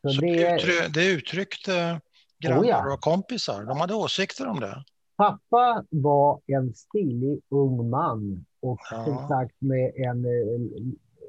[0.03, 2.01] Så Så det, det, uttry- det uttryckte
[2.39, 2.93] grannar Oh, ja.
[2.95, 3.65] och kompisar.
[3.65, 4.85] De hade åsikter om det.
[5.17, 9.05] Pappa var en stilig ung man och Ja.
[9.05, 10.61] som sagt med en eh,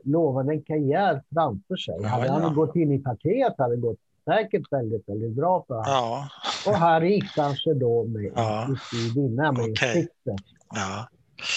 [0.03, 1.95] lovande karriär framför sig.
[2.01, 2.33] Ja, hade ja.
[2.33, 5.87] han gått in i partiet hade det gått säkert väldigt, väldigt bra för honom.
[5.91, 6.27] Ja.
[6.67, 8.65] Och här gifte han sig då med Ja.
[8.65, 10.35] en judinna med sikte.
[10.75, 11.07] ja.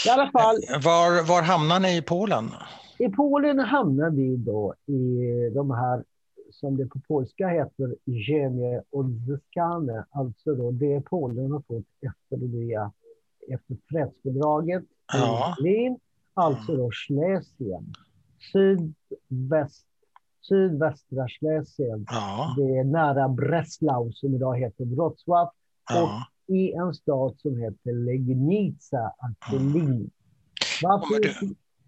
[0.06, 2.50] I alla fall, Var, var hamnar ni i Polen?
[2.98, 6.04] i Polen hamnar vi då i de här
[6.50, 12.90] som det på polska heter Ziemie Odzyskane, alltså då det Polen har fått efter det
[13.54, 15.54] efter fredsfördraget Ja.
[15.58, 15.98] i Berlin,
[16.34, 17.92] alltså då Schlesien,
[18.52, 19.86] sydväst,
[20.48, 22.06] sydvästra Schlesien.
[22.10, 22.54] Ja.
[22.56, 25.50] Det är nära Breslau som idag heter Wrocław
[25.88, 26.26] ja.
[26.46, 29.64] i en stad som heter Legnica, alltså.
[29.64, 30.10] Lin.
[30.82, 31.18] Varför?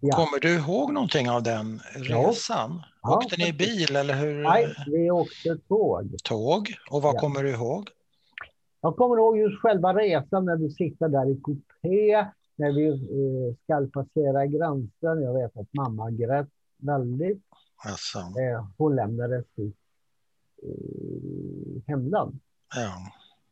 [0.03, 0.15] Ja.
[0.15, 2.81] Kommer du ihåg någonting av den resan?
[3.01, 3.87] Ja, Åkte ni i faktiskt.
[3.89, 4.43] bil eller hur?
[4.43, 6.15] Nej, vi åkte tåg.
[6.23, 6.73] Tåg?
[6.91, 7.19] Och vad Ja.
[7.19, 7.89] kommer du ihåg?
[8.81, 13.55] Jag kommer ihåg just själva resan när vi sitter där i kupé, när vi eh,
[13.63, 15.21] ska passera gränsen.
[15.21, 17.43] Jag vet att mamma grät väldigt.
[17.85, 19.75] Alltså, Eh, hon lämnade sitt
[20.63, 22.39] eh, hemland.
[22.75, 22.93] ja.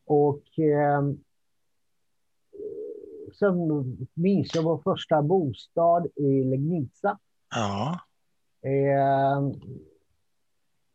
[0.06, 1.02] Och eh,
[3.36, 3.58] sen
[4.14, 7.18] minns jag vår första bostad i Legnica.
[7.56, 8.00] Ja.
[8.70, 9.48] Eh,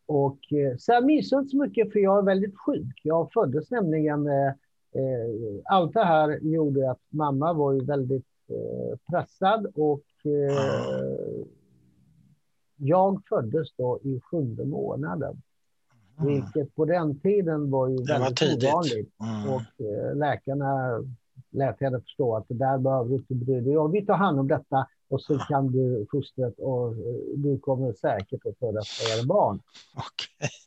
[0.07, 0.39] och
[0.79, 3.01] sen minns jag inte så mycket för jag är väldigt sjuk.
[3.03, 4.27] Jag föddes nämligen...
[4.27, 4.53] Eh,
[4.95, 11.45] eh, allt det här gjorde att mamma var ju väldigt eh, pressad och eh,
[12.77, 15.43] jag föddes då i sjunde månaden.
[16.21, 16.35] Mm.
[16.35, 18.65] Vilket på den tiden var ju Det var väldigt tidigt.
[18.73, 19.13] ovanligt.
[19.21, 19.55] Mm.
[19.55, 21.01] Och eh, läkarna
[21.55, 23.93] lät henne förstå att det där behöver du inte bry dig om.
[23.93, 28.47] Vi tar hand om detta och så kan du fostret och eh, du kommer säkert
[28.47, 29.61] att föda fler barn.
[29.95, 30.49] Okej.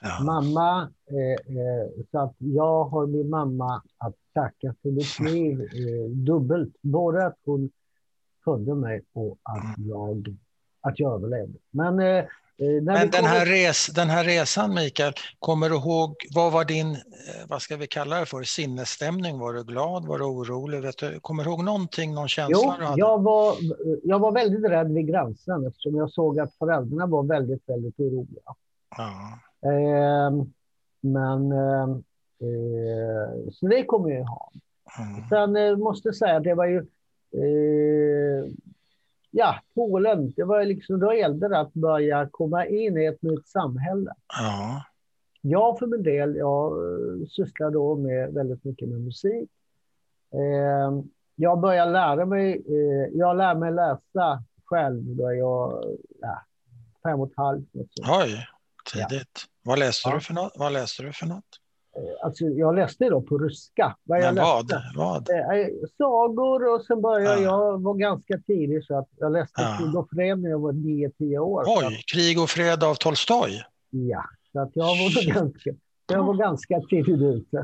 [0.00, 0.24] Ja.
[0.24, 6.10] Mamma, eh, eh, så att jag har min mamma att tacka för mitt liv eh,
[6.10, 6.76] dubbelt.
[6.80, 7.70] Både att hon
[8.44, 10.36] födde mig och att jag,
[10.80, 11.58] att jag överlevde.
[11.70, 12.24] Men,
[12.58, 16.90] eh, Men den här, res, den här resan, Mikael, kommer du ihåg, vad var din,
[16.92, 16.98] eh,
[17.48, 19.38] vad ska vi kalla det för, sinnesstämning?
[19.38, 20.82] Var du glad, var du orolig?
[20.82, 23.00] Vet du, kommer du ihåg någonting, någon känsla Jo, du hade?
[23.00, 23.54] jag var,
[24.02, 28.54] jag var väldigt rädd vid gränsen eftersom jag såg att föräldrarna var väldigt, väldigt oroliga.
[28.96, 29.38] Ja.
[29.62, 30.30] Eh,
[31.00, 31.88] men eh,
[32.40, 34.52] eh, så det kommer jag ha.
[34.98, 35.28] Mm.
[35.28, 36.78] Sen eh, måste jag säga att det var ju
[37.32, 38.50] eh,
[39.30, 40.32] ja, Polen.
[40.36, 44.14] Det var liksom då gällde det att börja komma in i ett nytt samhälle.
[44.28, 44.84] Ja.
[45.40, 49.50] Jag för min del, jag eh, sysslar då med väldigt mycket med musik.
[50.34, 51.02] Eh,
[51.36, 55.84] jag börjar lära mig, eh, jag lär mig läsa själv då jag
[56.20, 56.42] ja,
[57.02, 57.68] fem och ett halvt.
[58.22, 58.46] Oj,
[58.92, 59.44] tidigt.
[59.64, 60.14] Vad, läste Ja.
[60.14, 60.52] du för något?
[60.56, 61.44] vad läste du för något?
[61.98, 63.96] Eh, Alltså, jag läste då på ryska.
[64.04, 64.70] Vad jag Men vad?
[64.70, 64.82] läste.
[64.96, 65.30] vad?
[65.30, 65.66] Eh,
[65.98, 67.42] sagor och sen började Ja.
[67.42, 69.76] jag var ganska tidig så att jag läste Ja.
[69.78, 71.64] Krig och fred när jag var 9-10 år.
[71.64, 73.62] Så att, Oj, Krig och fred av Tolstoj?
[73.90, 75.70] ja, så att jag var ganska,
[76.12, 77.56] jag var ganska tidigt ute.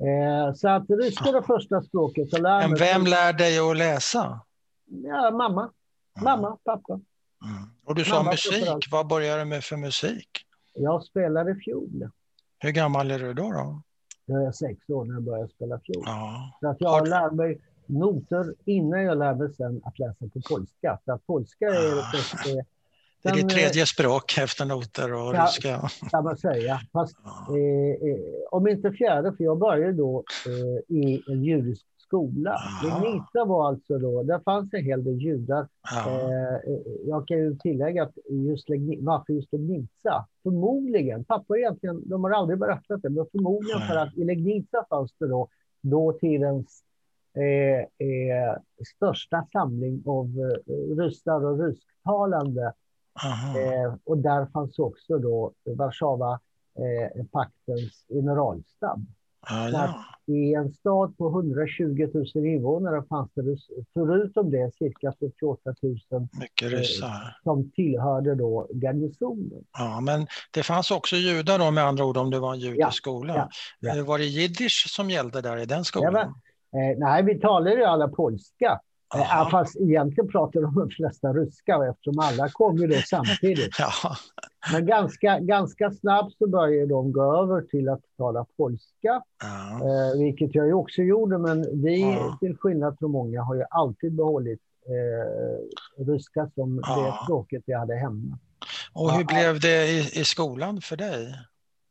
[0.00, 2.28] Eh, så att ryska är det första språket.
[2.32, 4.40] Jag lär Men vem lär dig att läsa?
[4.86, 5.70] Ja, mamma.
[6.22, 6.92] Mamma, pappa.
[6.92, 7.04] Mm.
[7.86, 10.28] Och du sa Mamma musik, vad började du med för musik?
[10.74, 12.10] Jag spelade fiol.
[12.58, 13.50] Hur gammal är du då?
[13.52, 13.82] då?
[14.26, 16.02] Jag är sex år när jag började spela fiol.
[16.06, 16.58] Ja.
[16.60, 20.24] Så att Har jag du- lär mig noter innan jag lär mig sen att läsa
[20.34, 20.98] på polska.
[21.04, 22.12] För att polska är Ah.
[22.44, 22.64] det
[23.22, 25.44] Det är ditt eh, tredje språk efter noter och Ja.
[25.46, 25.88] ryska.
[26.10, 26.80] kan man säga.
[26.92, 27.56] Fast Ja.
[27.56, 28.18] eh, eh,
[28.50, 32.50] om inte fjärde, för jag började då eh, i en judisk skola.
[32.50, 33.00] Aha.
[33.00, 35.68] Legnitsa var alltså då, där fanns en hel del judar.
[35.90, 36.10] Ja.
[36.10, 40.26] Eh, eh, jag kan ju tillägga att just Legni- varför just Legnitsa?
[40.42, 45.12] Förmodligen, pappa egentligen, de har aldrig berättat det, men förmodligen för att i Legnitsa fanns
[45.18, 45.48] det då
[45.80, 46.82] dåtidens
[47.34, 48.56] eh, eh,
[48.96, 52.72] största samling av eh, ryssar och rysktalande.
[53.56, 56.40] Eh, och där fanns också då Warszawa
[56.78, 57.24] eh,
[58.08, 59.06] generalstab.
[59.48, 60.04] Ja, ja.
[60.34, 63.56] I en stad på 120 000 invånare fanns det
[63.94, 67.36] förutom det cirka 48 000 Mycket ryssar.
[67.42, 69.64] som tillhörde då garnisonen.
[69.78, 72.80] Ja, men det fanns också judar då med andra ord om det var en judisk
[72.80, 73.34] Ja, skola.
[73.34, 73.48] ja,
[73.80, 73.96] ja.
[73.96, 76.12] Eh, Var det jiddisch som gällde där i den Ja, skolan?
[76.12, 78.80] men, eh, nej, vi talade ju alla polska.
[79.14, 79.50] Eh, Jaha.
[79.50, 83.74] fast egentligen pratade de de flesta ryska eftersom alla kom ju då samtidigt.
[83.78, 83.90] Ja,
[84.72, 89.22] Men ganska, ganska snabbt så började de gå över till att tala polska.
[89.42, 89.80] ja.
[89.86, 92.36] Eh, vilket jag ju också gjorde, men vi Ja.
[92.40, 96.96] till skillnad från många har ju alltid behållit eh, ryska som Ja.
[97.18, 98.38] det språket jag hade hemma.
[98.92, 101.34] Och hur blev det i, i skolan för dig?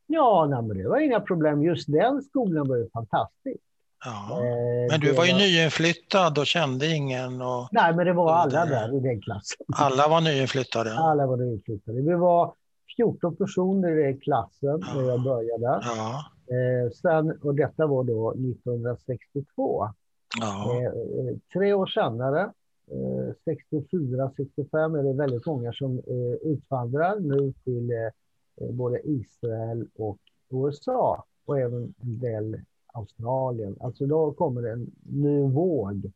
[0.07, 1.63] Ja, nej, men det var inga problem.
[1.63, 3.59] Just den skolan var ju fantastisk.
[4.05, 4.39] Ja.
[4.39, 8.65] Eh, Men du var ju nyinflyttad och kände ingen och Nej, men det var alla
[8.65, 9.65] där i den klassen.
[9.75, 10.93] alla var nyinflyttade.
[10.97, 12.01] Alla var nyinflyttade.
[12.01, 12.53] Vi var
[12.95, 15.79] 14 personer i klassen när jag började.
[15.83, 19.89] Ja, Eh, sen, och detta var då 1962.
[20.39, 22.41] ja, Eh, eh, tre år senare,
[22.91, 29.87] eh, 64, 65, är det väldigt många som eh, utvandrar nu till eh, både Israel
[29.95, 30.17] och
[30.49, 32.61] USA och även en del
[32.93, 33.75] Australien.
[33.79, 36.11] Alltså då kommer det en ny våg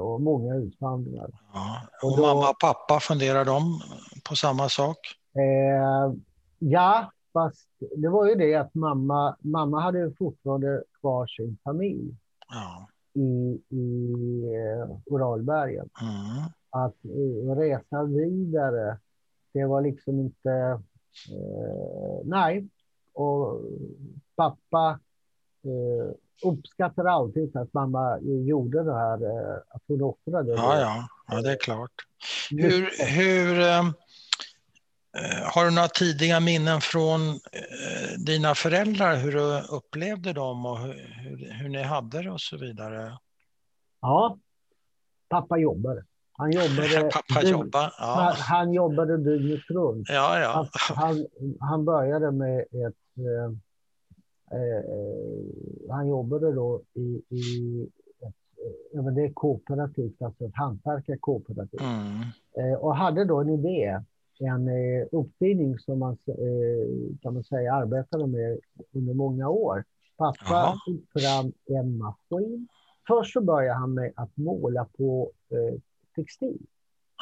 [0.00, 1.30] och många utvandrar.
[1.54, 1.80] ja.
[2.02, 3.80] Och Och då- mamma och pappa, funderar de
[4.28, 4.96] på samma sak?
[5.34, 6.14] Eh,
[6.58, 12.14] ja, fast det var ju det att mamma, mamma hade fortfarande kvar sin familj
[12.48, 12.88] Ja.
[13.14, 14.14] i, i
[14.54, 15.88] eh, Uralbergen.
[16.02, 16.50] Mm.
[16.70, 18.98] att eh, resa vidare,
[19.52, 20.50] det var liksom inte...
[21.30, 22.68] Eh, nej.
[23.12, 23.60] Och
[24.36, 24.98] pappa
[25.64, 26.12] eh,
[26.50, 30.52] uppskattar alltid att mamma gjorde det här, eh, att hon offrade.
[30.52, 31.92] Ja, ja, ja, det är klart.
[32.50, 32.72] Mycket.
[32.72, 33.60] Hur, hur
[35.54, 40.94] har du några tidiga minnen från eh, dina föräldrar, hur du upplevde dem och hur,
[41.52, 43.18] hur, ni hade det och så vidare?
[44.00, 44.38] Ja,
[45.28, 46.04] pappa jobbade.
[46.32, 47.80] Han jobbade, Pappa dygn- jobba?
[47.80, 50.08] han, Ja, han jobbade dygnet runt.
[50.08, 50.52] ja, ja.
[50.88, 51.26] Han, han,
[51.60, 53.18] han började med ett...
[53.18, 53.52] Eh,
[54.58, 54.84] eh,
[55.90, 57.82] han jobbade då i, i
[58.22, 58.34] ett,
[58.96, 61.80] eh, det är kooperativt, alltså ett hantverkarkooperativ.
[61.80, 62.20] Mm.
[62.58, 64.00] Eh, och hade då en idé
[64.40, 68.58] en eh, uppfinning som man eh, kan man säga arbetade med
[68.92, 69.84] under många år.
[70.16, 70.78] Pappa Jaha.
[70.86, 72.68] tog fram en maskin.
[73.08, 75.80] Först så började han med att måla på eh,
[76.14, 76.66] textil.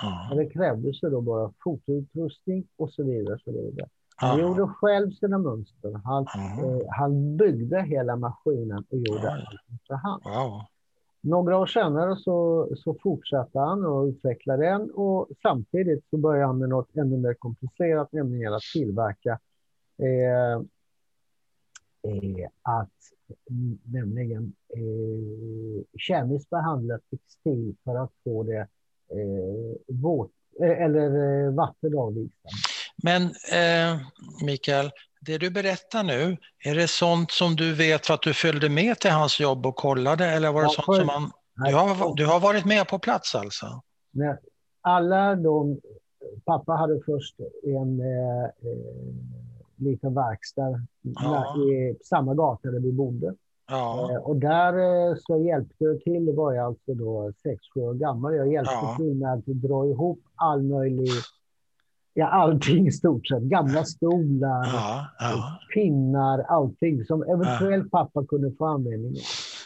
[0.03, 0.35] Ja.
[0.37, 3.39] Det krävdes då bara fotoutrustning och så vidare.
[3.45, 3.89] Så vidare.
[4.17, 6.01] Han gjorde själv sina mönster.
[6.05, 9.45] Han, eh, han byggde hela maskinen och gjorde allt
[9.87, 10.23] för hand.
[10.25, 10.63] Wow.
[11.21, 16.59] Några år senare så, så fortsatte han och utvecklade den och samtidigt så började han
[16.59, 19.39] med något ännu mer komplicerat, nämligen att tillverka
[19.99, 20.53] eh,
[22.13, 22.91] eh, att
[23.83, 28.69] nämligen eh, kemiskt behandla textil för att få det
[29.11, 32.59] eh, våt, eh, eller eh, vattenavvisande.
[33.03, 34.01] Men eh,
[34.45, 34.91] Mikael,
[35.21, 38.99] det du berättar nu, är det sånt som du vet för att du följde med
[38.99, 41.31] till hans jobb och kollade eller var det sånt som man...
[41.69, 43.67] Du har, du har varit med på plats alltså?
[44.81, 45.81] Alla de,
[46.45, 49.15] pappa hade först en eh, eh,
[49.77, 51.57] liten verkstad Ja.
[51.57, 53.35] i samma gata där vi bodde.
[53.71, 54.73] Ja, Eh, och där
[55.11, 58.35] eh, så hjälpte jag till, det var jag alltså då sex, sju år gammal.
[58.35, 58.95] Jag hjälpte Ja.
[58.99, 61.11] till med att dra ihop all möjlig,
[62.19, 63.43] ja allting i stort sett.
[63.43, 65.59] Gamla stolar, ja, ja.
[65.75, 69.13] pinnar, allting som eventuellt pappa kunde få användning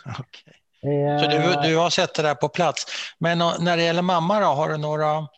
[0.07, 0.14] av.
[0.20, 0.53] okej.
[0.92, 2.84] Eh, Så du, du har sett det där på plats.
[3.18, 5.28] Men och, när det gäller mamma då, har du några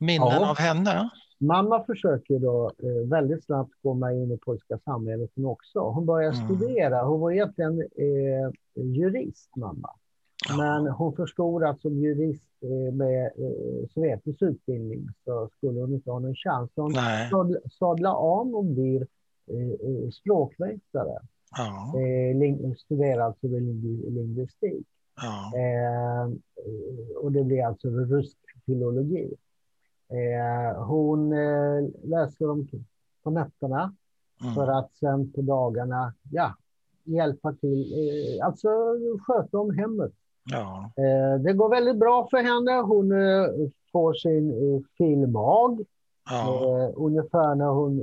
[0.00, 0.50] minnen Ja.
[0.50, 1.08] av henne?
[1.40, 5.78] Mamma försöker då eh, väldigt snabbt komma in i polska samhället också.
[5.80, 6.44] Hon började Mm.
[6.44, 7.02] studera.
[7.02, 8.50] Hon var egentligen eh,
[8.84, 9.90] jurist, mamma.
[10.48, 10.56] Ja.
[10.56, 16.10] Men hon förstod att som jurist eh, med eh, sovjetisk utbildning så skulle hon inte
[16.10, 16.70] ha någon chans.
[16.76, 17.30] Hon Nej.
[17.30, 19.06] sadla, sadla om och blir
[19.50, 21.18] eh, eh, språkvetare.
[21.56, 24.86] Ja, Eh, studerar alltså ling, lingvistik.
[25.16, 26.30] ja, Eh,
[27.16, 29.34] och det blir alltså rysk filologi.
[30.08, 32.68] Eh, hon eh, läser om
[33.22, 33.94] på nätterna
[34.54, 34.74] för mm.
[34.74, 36.54] att sen på dagarna ja,
[37.04, 37.92] hjälpa till,
[38.42, 38.68] alltså
[39.26, 40.12] sköta om hemmet.
[40.50, 42.72] Ja, Eh, det går väldigt bra för henne.
[42.80, 45.84] Hon eh, får sin eh, filmag
[46.30, 48.00] ja, ungefär när hon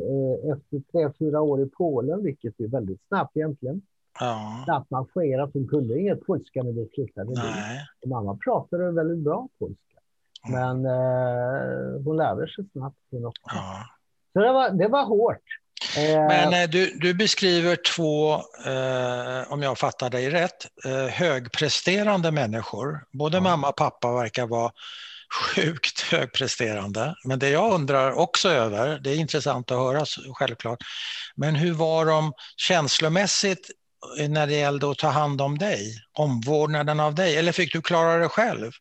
[0.54, 3.82] efter tre, fyra år i Polen, vilket är väldigt snabbt egentligen,
[4.20, 4.62] ja.
[4.66, 5.50] snabbt marscherat.
[5.54, 8.10] Hon kunde inget polska när vi flyttade dit.
[8.10, 9.98] Mamma pratade väldigt bra polska.
[10.48, 10.60] Mm.
[10.60, 12.98] Men eh, hon lärde sig snabbt.
[13.10, 13.32] Ja.
[14.34, 15.44] Så det var, det var hårt.
[15.98, 18.34] Eh, Men eh, du, du beskriver två,
[18.66, 23.04] eh, om jag fattar dig rätt, eh, högpresterande människor.
[23.12, 23.42] Både Ja.
[23.42, 24.72] mamma och pappa verkar vara
[25.56, 27.16] sjukt högpresterande.
[27.26, 30.80] Men det jag undrar också över, det är intressant att höra självklart,
[31.36, 33.70] men hur var de känslomässigt
[34.20, 35.96] eh, när det gällde att ta hand om dig?
[36.18, 37.38] Omvårdnaden av dig?
[37.38, 38.72] Eller fick du klara det själv?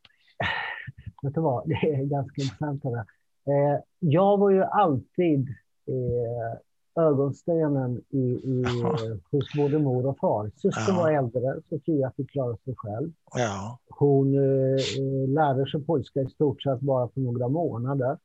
[1.23, 2.85] vet du vad, det är ganska intressant.
[2.85, 5.49] Eh, jag var ju alltid
[5.89, 6.59] eh,
[7.01, 10.51] ögonstenen i, i, eh, hos både mor och far.
[10.57, 10.97] Syster Ja.
[10.97, 13.13] var äldre, Sofia fick klara sig själv.
[13.35, 18.19] Ja, Hon eh, lärde sig polska i stort sett bara för några månader.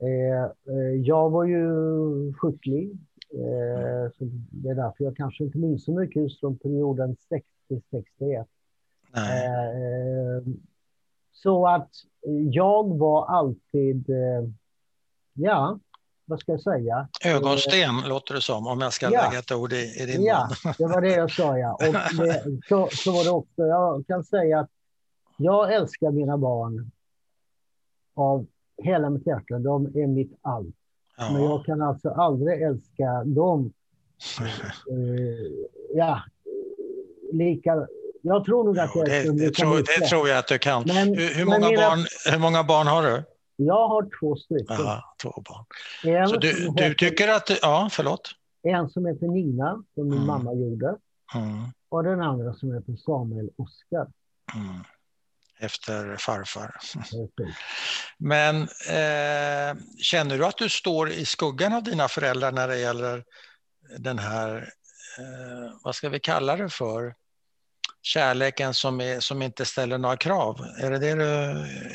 [0.00, 1.68] Eh, eh, jag var ju
[2.34, 2.90] sjuklig.
[3.34, 7.16] Eh, så det är därför jag kanske inte minns så mycket just från perioden
[7.70, 8.44] 60-61.
[9.14, 9.46] Nej.
[9.46, 10.42] Eh,
[11.32, 11.90] så att
[12.52, 14.10] jag var alltid,
[15.32, 15.78] ja,
[16.28, 17.08] vad ska jag säga?
[17.24, 19.22] Ögonsten låter det som, om jag ska Ja.
[19.28, 20.74] lägga ett ord i, i din Ja, mun.
[20.78, 21.72] det var det jag sa ja.
[22.18, 23.62] Och det, så, så var det också.
[23.62, 24.70] Jag kan säga att
[25.36, 26.90] jag älskar mina barn
[28.14, 28.46] av
[28.82, 29.58] hela mitt hjärta.
[29.58, 30.74] De är mitt allt.
[31.18, 31.40] Men Ja.
[31.48, 33.72] jag kan alltså aldrig älska dem
[34.40, 34.46] eh,
[35.94, 36.22] ja,
[37.32, 37.86] lika...
[38.22, 40.82] Jag tror nog att Jo, det, det, tror, det tror jag att du kan.
[40.86, 41.98] Men- hur, hur, men många mina- barn,
[42.32, 43.22] hur många barn har du?
[43.60, 44.66] Jag har två stycken.
[44.68, 45.64] Ja, två barn.
[46.16, 47.50] En, Så du, du heter, tycker att...
[47.62, 48.30] Ja, förlåt.
[48.62, 50.26] en som heter Nina, som min Mm.
[50.26, 50.86] mamma gjorde.
[51.34, 54.06] Mm, Och den andra som heter Samuel Oskar.
[54.54, 54.76] mm.
[55.60, 56.76] Efter farfar.
[58.18, 63.24] Men eh, känner du att du står i skuggan av dina föräldrar när det gäller
[63.98, 64.56] den här,
[65.18, 67.14] eh, vad ska vi kalla det för,
[68.02, 70.56] kärleken som, är, som inte ställer några krav?
[70.82, 71.24] Är det det, du,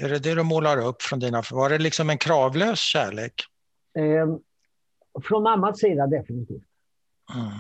[0.06, 3.34] är det det du målar upp från dina, var det liksom en kravlös kärlek?
[3.98, 4.38] Eh,
[5.24, 6.64] från mammas sida definitivt.
[7.36, 7.52] Mm.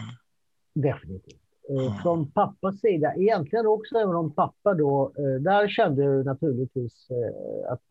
[0.73, 1.35] Definitivt.
[1.35, 1.39] Eh,
[1.69, 1.97] Mm.
[2.01, 7.71] Från pappas sida, egentligen också även om pappa då, eh, där kände jag naturligtvis eh,
[7.71, 7.81] att,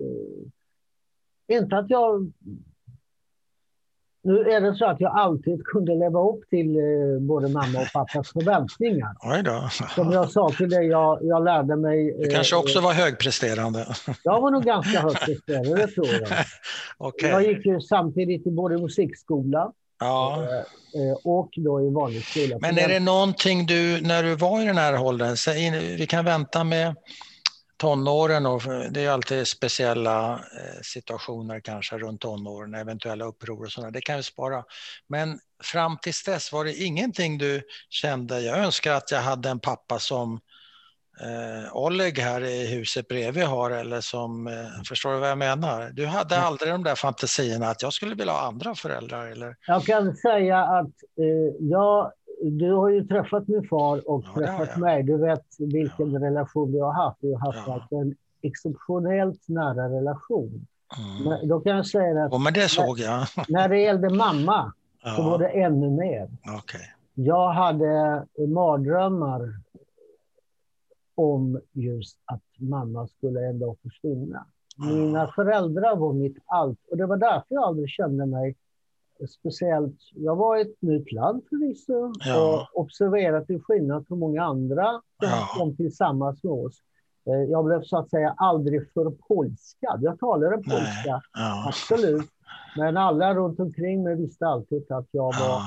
[1.48, 2.32] inte att jag
[4.24, 6.82] nu är det så att jag alltid kunde leva upp till eh,
[7.20, 9.16] både mamma och pappas förväntningar.
[9.20, 9.68] Oj då.
[9.94, 12.16] Som jag sa till dig, jag, jag lärde mig...
[12.18, 13.86] Du kanske också var högpresterande?
[14.22, 16.28] Jag var nog ganska högpresterande, det tror jag.
[17.08, 17.30] okay.
[17.30, 20.46] Jag gick ju samtidigt i både musikskola Ja.
[21.24, 22.58] och då i vanlig skola.
[22.60, 25.36] Men är det någonting du, när du var i den här åldern,
[25.96, 26.94] vi kan vänta med
[27.82, 30.40] tonåren och det är alltid speciella
[30.82, 34.64] situationer kanske runt tonåren, eventuella uppror och sådana, det kan vi spara.
[35.08, 39.60] Men fram tills dess var det ingenting du kände, jag önskar att jag hade en
[39.60, 40.40] pappa som
[41.20, 45.90] eh, Oleg här i huset bredvid har eller som, eh, förstår du vad jag menar?
[45.90, 46.40] Du hade Ja.
[46.40, 49.56] aldrig de där fantasierna att jag skulle vilja ha andra föräldrar eller?
[49.66, 50.86] Jag kan säga att
[51.18, 52.12] eh, jag,
[52.42, 55.02] du har ju träffat min far och Ja, träffat mig.
[55.02, 57.18] Du vet vilken relation vi har haft.
[57.20, 58.00] Vi har haft Ja.
[58.00, 60.66] en exceptionellt nära relation.
[60.98, 61.28] Mm.
[61.28, 63.26] Men då kan jag säga att Och men det såg jag.
[63.48, 64.72] när det gällde mamma
[65.16, 66.28] så var Ja, det ännu mer.
[66.58, 66.80] okej.
[67.14, 69.40] Jag hade mardrömmar
[71.14, 74.46] om just att mamma skulle ändå försvinna.
[74.78, 78.56] Mina föräldrar var mitt allt och det var därför jag aldrig kände mig
[79.26, 79.96] speciellt.
[80.14, 82.68] Jag var i ett nytt land förvisso Ja.
[82.72, 85.48] och observerat till skillnad från många andra som Ja.
[85.58, 86.74] kom tillsammans med oss.
[87.26, 89.98] Eh, Jag blev så att säga aldrig förpolskad.
[90.02, 91.64] Jag talade polska, Ja.
[91.68, 92.28] absolut.
[92.76, 95.60] Men alla runt omkring mig visste alltid att jag var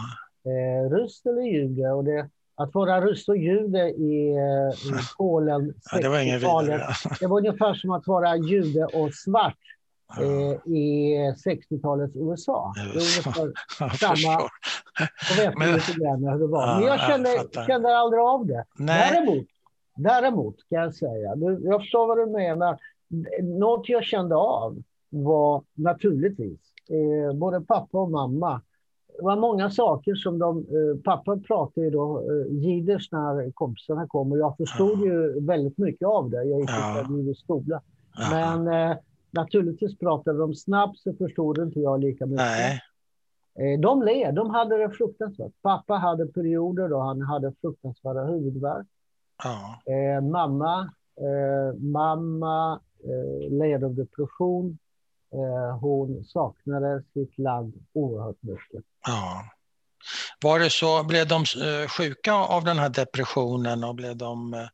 [0.51, 1.91] eh, ryss eller jude.
[1.91, 6.39] Och det, att vara ryss och jude i, eh, i Polen ja, det var ingen
[6.39, 7.17] 60-talet, vidare.
[7.19, 9.57] det var ungefär som att vara jude och svart
[10.19, 12.73] eh, i 60-talets USA.
[12.95, 13.31] USA.
[13.99, 14.49] samma-
[15.37, 16.67] vet Men- lite grann hur det var.
[16.67, 17.29] Ja, Men jag kände,
[17.67, 18.65] kände aldrig av det.
[18.79, 19.45] Nej, Däremot,
[19.95, 22.77] däremot kan jag säga, jag förstår vad du menar.
[23.43, 24.77] Något jag kände av
[25.09, 28.61] var naturligtvis eh, både pappa och mamma.
[29.17, 34.07] Det var många saker som de, eh, pappa pratade ju då eh, jiddisch när kompisarna
[34.07, 35.05] kom och jag förstod Ja.
[35.05, 36.43] ju väldigt mycket av det.
[36.43, 37.05] Jag gick Ja.
[37.31, 37.81] i skola.
[38.17, 38.29] ja.
[38.31, 38.95] Men
[39.35, 42.45] naturligtvis pratade de snabbt så förstod inte jag lika mycket.
[42.45, 42.81] Nej,
[43.59, 45.51] Eh, De led, de hade det fruktansvärt.
[45.61, 48.87] Pappa hade perioder då han hade fruktansvärda huvudvärk.
[49.43, 49.81] ja.
[49.93, 50.79] Eh, mamma,
[51.21, 54.77] eh, mamma eh, led av depression.
[55.33, 58.83] Eh, hon saknade sitt land oerhört mycket.
[59.07, 59.43] Ja.
[60.43, 64.67] Var det så, blev de eh, sjuka av den här depressionen och blev de...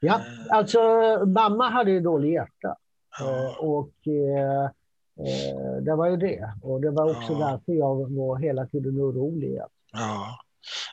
[0.00, 0.80] Ja, alltså
[1.26, 2.76] mamma hade ju dålig hjärta
[3.18, 4.64] Ja, och eh,
[5.28, 6.52] eh, det var ju det.
[6.62, 7.38] Och det var också Ja.
[7.50, 9.58] därför jag var hela tiden orolig.
[9.92, 10.38] ja.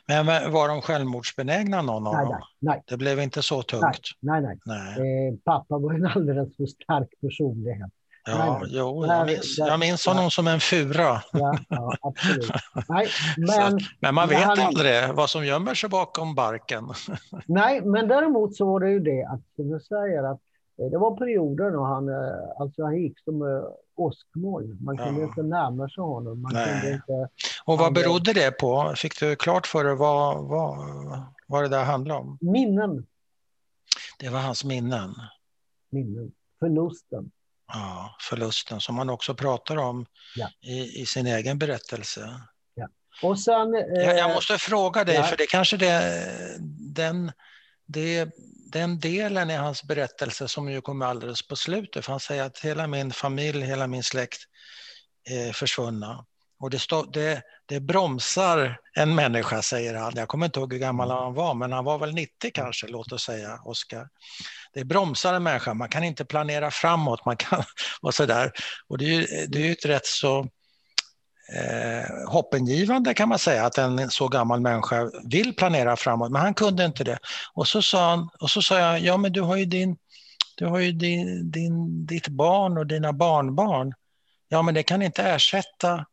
[0.06, 2.32] Men var de självmordsbenägna någon av Nej, dem?
[2.32, 4.00] nej, nej, Det blev inte så nej, tungt?
[4.20, 4.58] nej, nej.
[4.64, 5.28] Nej.
[5.28, 7.90] Eh, pappa var en alldeles för stark personlighet.
[8.26, 8.70] Ja, nej.
[8.74, 11.22] jo, Där- jag minns, jag minns honom som en fura.
[11.32, 12.50] Ja, ja absolut.
[12.88, 13.06] Nej,
[13.36, 16.84] men, att- Men man vet han- aldrig vad som gömmer sig bakom barken.
[17.46, 20.40] nej, men däremot så var det ju det att, som du säger, att eh,
[20.88, 23.62] det var perioder då han, eh, alltså han gick som eh,
[23.96, 24.78] åskmoln.
[24.84, 25.26] Man kunde Ja.
[25.26, 26.42] inte närma sig honom.
[26.42, 26.80] Man Nej.
[26.80, 27.28] kunde inte,
[27.64, 28.92] Och vad berodde det på?
[28.96, 30.78] Fick du klart för dig vad, vad,
[31.46, 32.38] vad det där handlade om?
[32.40, 33.06] minnen,
[34.18, 35.14] Det var hans minnen.
[35.90, 37.30] minnen, förlusten.
[37.72, 40.06] Ja, förlusten som han också pratar om
[40.36, 40.48] Ja.
[40.60, 42.30] i, i sin egen berättelse.
[43.22, 43.74] Och sen...
[43.74, 45.22] eh, Jag, jag måste fråga dig, ja.
[45.22, 46.00] för det kanske det,
[46.94, 47.32] den,
[47.86, 48.28] det,
[48.72, 52.04] den delen i hans berättelse som ju kommer alldeles på slutet.
[52.04, 54.40] För han säger att hela min familj, hela min släkt
[55.24, 56.26] är försvunna.
[56.60, 60.12] Och det, stå, det, det bromsar en människa, säger han.
[60.16, 63.12] Jag kommer inte ihåg hur gammal han var, men han var väl 90 kanske, låt
[63.12, 64.08] oss säga, Oskar.
[64.74, 67.62] Det bromsar en människa, man kan inte planera framåt, man kan,
[68.00, 68.52] och sådär.
[68.88, 70.48] Och det är ju det är ett rätt så
[71.52, 76.54] eh, hoppingivande kan man säga att en så gammal människa vill planera framåt, men han
[76.54, 77.18] kunde inte det.
[77.54, 79.96] Och så sa, han, och så sa jag, ja men du har ju, din,
[80.56, 83.94] du har ju din, din, ditt barn och dina barnbarn.
[84.48, 86.06] Ja men det kan inte ersätta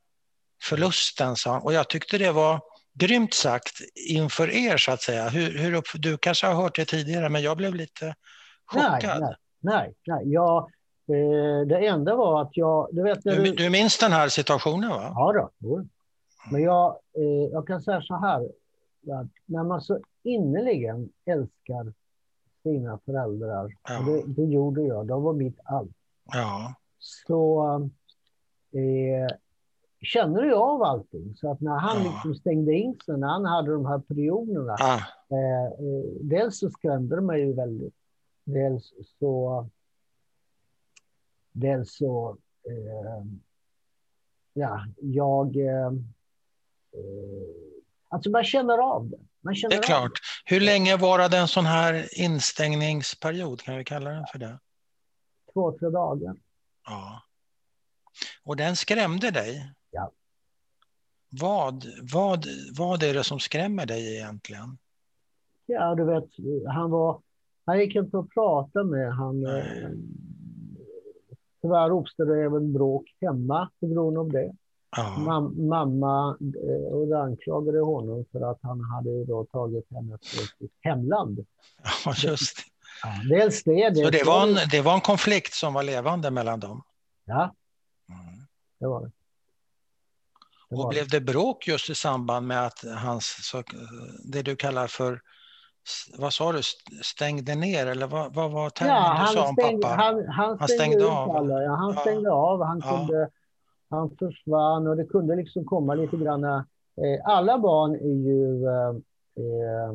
[0.63, 1.61] förlusten, sa han.
[1.61, 2.61] Och jag tyckte det var
[2.93, 3.73] grymt sagt
[4.09, 5.29] inför er så att säga.
[5.29, 8.15] Hur, hur upp, du kanske har hört det tidigare, men jag blev lite nej,
[8.83, 9.21] chockad.
[9.21, 10.33] nej, nej, nej.
[10.33, 10.76] Jag, eh,
[11.67, 12.87] det enda var att jag...
[12.91, 15.11] Du vet, när Du, du, minns den här situationen va?
[15.15, 15.83] Ja då.
[16.51, 18.41] Men jag, eh, jag kan säga så här.
[19.21, 21.93] Att när man så innerligen älskar
[22.63, 23.99] sina föräldrar, Ja.
[23.99, 25.91] det, det gjorde jag, de var mitt allt,
[26.33, 27.65] Ja, så
[28.73, 29.35] eh,
[30.01, 31.35] känner du av allting.
[31.35, 32.11] Så att när han Ja.
[32.11, 34.99] liksom stängde in sig, när han hade de här perioderna, ah,
[35.35, 37.93] eh, eh, dels så skrämde det mig ju väldigt.
[38.43, 39.67] Dels så,
[41.59, 42.37] dels så
[42.67, 43.25] eh,
[44.53, 45.55] ja, jag...
[45.55, 45.87] Eh,
[46.93, 47.47] eh,
[48.09, 49.17] alltså man känner av det.
[49.41, 50.11] Man känner det är klart.
[50.11, 50.55] Det.
[50.55, 53.61] Hur länge varade en sån här instängningsperiod?
[53.61, 54.59] Kan vi kalla den för det?
[55.53, 56.35] Två, tre dagar.
[56.85, 57.21] Ja.
[58.43, 59.73] Och den skrämde dig?
[59.91, 60.11] Ja.
[61.29, 62.45] Vad, vad,
[62.77, 64.77] vad är det som skrämmer dig egentligen?
[65.65, 66.29] Ja, du vet,
[66.67, 67.21] han var...
[67.65, 69.13] Han gick inte att prata med.
[69.13, 69.89] Han, eh,
[71.61, 74.53] tyvärr uppstod det även bråk hemma på grund av det.
[75.17, 80.77] Mam, mamma eh, och anklagade honom för att han hade då tagit henne till sitt
[80.81, 81.45] hemland.
[82.05, 82.57] Ja, just
[83.03, 83.89] Ja, dels det.
[83.89, 86.83] det Så det var, en, det var en konflikt som var levande mellan dem?
[87.25, 87.55] Ja,
[88.09, 88.47] mm.
[88.79, 89.11] det var det.
[90.69, 93.53] det var och blev det bråk just i samband med att hans,
[94.23, 95.21] det du kallar för
[96.17, 96.61] vad sa du,
[97.03, 99.95] stängde ner eller vad, vad var termen ja, du sa om stängde, pappa?
[99.95, 101.35] Han, han, han stängde, stängde av?
[101.35, 102.01] Alla, ja, han ja.
[102.01, 102.97] stängde av, han, ja.
[102.97, 103.29] kunde,
[103.89, 106.43] han försvann och det kunde liksom komma lite grann.
[106.43, 106.63] Eh,
[107.23, 108.89] alla barn är ju, eh,
[109.43, 109.93] eh,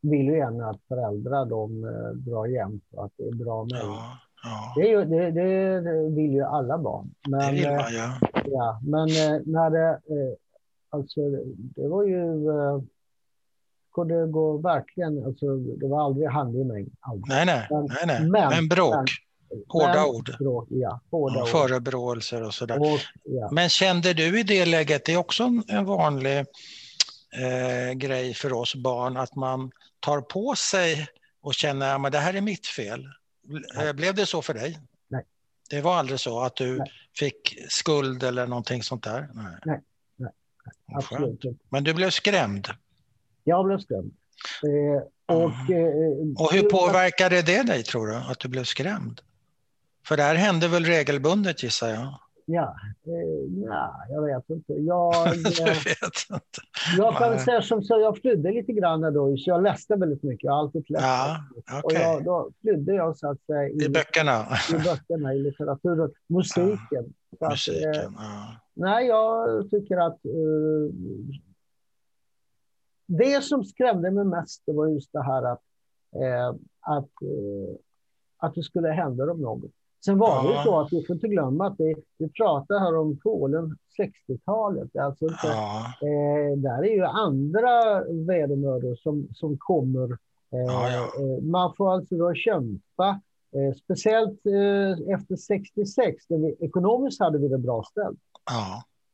[0.00, 3.80] vill ju gärna att föräldrar de eh, drar jämt och att det är bra med
[3.82, 4.72] ja.
[4.76, 7.14] Det, ju, det, det, vill ju alla barn.
[7.28, 8.18] Men, det vill man, ja.
[8.44, 10.36] ja men eh, när det, eh,
[10.90, 12.48] alltså det var ju
[13.98, 16.86] och det går verkligen, alltså, det var aldrig hand i mig.
[17.00, 17.28] Aldrig.
[17.28, 18.30] Nej, nej, men, nej, nej.
[18.30, 19.10] Men, men bråk.
[19.68, 20.36] Hårda men, ord.
[20.38, 22.80] Bråk, ja, hårda och förebråelser och sådär.
[22.80, 23.48] Och, ja.
[23.52, 28.74] Men kände du i det läget, det är också en vanlig eh, grej för oss
[28.74, 29.70] barn, att man
[30.00, 31.06] tar på sig
[31.40, 33.06] och känner att det här är mitt fel.
[33.44, 33.88] Nej.
[33.88, 34.78] Eh, blev det så för dig?
[35.08, 35.24] Nej.
[35.70, 36.90] Det var aldrig så att du nej.
[37.18, 39.28] fick skuld eller någonting sånt där?
[39.34, 39.44] Nej.
[39.64, 39.80] nej.
[40.16, 40.32] nej.
[40.94, 41.40] Absolut.
[41.68, 42.68] Men du blev skrämd?
[43.48, 44.12] Jag blev skrämd.
[44.62, 46.34] Eh, och, mm.
[46.38, 49.20] och hur påverkade det dig, tror du, att du blev skrämd?
[50.06, 52.18] För det här hände väl regelbundet, gissar jag?
[52.48, 52.76] Ja,
[53.06, 54.72] eh, nej, jag vet inte.
[54.72, 55.34] Jag, eh,
[55.84, 56.60] vet inte.
[56.96, 60.44] jag kan säga som så, jag flydde lite grann då, så jag läste väldigt mycket.
[60.44, 61.04] Jag har alltid läst.
[61.04, 61.82] Ja, okay.
[61.82, 64.46] Och jag, då flydde jag så att säga, i, I böckerna?
[64.70, 67.14] I böckerna, i litteraturen, musiken.
[67.40, 68.56] Ja, musiken, att, eh, ja.
[68.74, 70.92] Nej, jag tycker att uh,
[73.06, 75.62] det som skrämde mig mest det var just det här att,
[76.14, 76.48] eh,
[76.80, 77.76] att, eh,
[78.38, 79.70] att det skulle hända dem något.
[80.04, 82.96] Sen var det ju så att vi får inte glömma att vi, vi pratar här
[82.96, 84.96] om Polen 60-talet.
[84.96, 85.92] Alltså inte, ja.
[86.02, 90.18] eh, där är ju andra vedermödor som, som kommer.
[90.52, 91.22] Eh, ja, ja.
[91.22, 93.20] Eh, man får alltså då kämpa,
[93.52, 94.40] eh, speciellt
[95.14, 98.18] efter 66, där vi, ekonomiskt hade vi det bra ställt.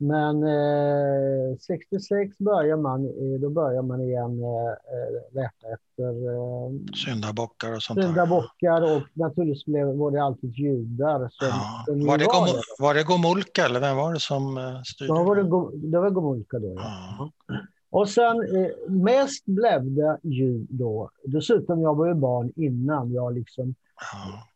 [0.02, 3.00] Men eh, 66 börjar man,
[3.40, 6.70] då börjar man igen eh, leta efter eh,
[7.04, 11.18] syndabockar och sånt syndabockar och naturligtvis blev, var det alltid judar.
[11.18, 11.84] Som, ja.
[11.86, 15.14] som var, det var, Gom, var det Gomulka eller vem var det som eh, styrde?
[15.14, 16.74] Då var det, det var Gomulka då.
[16.76, 17.30] Ja.
[17.48, 17.54] ja.
[17.90, 23.34] Och sen eh, mest blev det ju då, dessutom jag var ju barn innan jag
[23.34, 23.74] liksom
[24.12, 24.48] ja.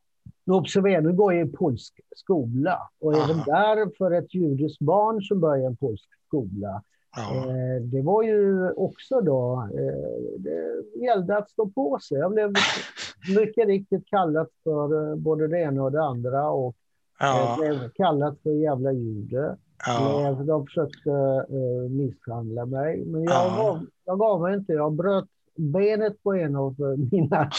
[0.47, 3.25] Nu observera, nu går jag i polsk skola och Aha.
[3.25, 6.83] även där för ett judiskt barn som börjar en polsk skola.
[7.19, 12.19] Eh, det var ju också då, eh, det gällde att stå på sig.
[12.19, 12.53] Jag blev
[13.39, 16.77] mycket riktigt kallad för eh, både det ena och det andra och
[17.19, 17.51] ja.
[17.51, 19.57] Eh, blev kallad för jävla jude.
[19.87, 20.31] Ja.
[20.47, 21.11] De försökte
[21.51, 23.57] eh, misshandla mig, men jag, ja.
[23.57, 24.73] gav, jag gav mig inte.
[24.73, 26.75] Jag bröt benet på en av
[27.13, 27.51] mina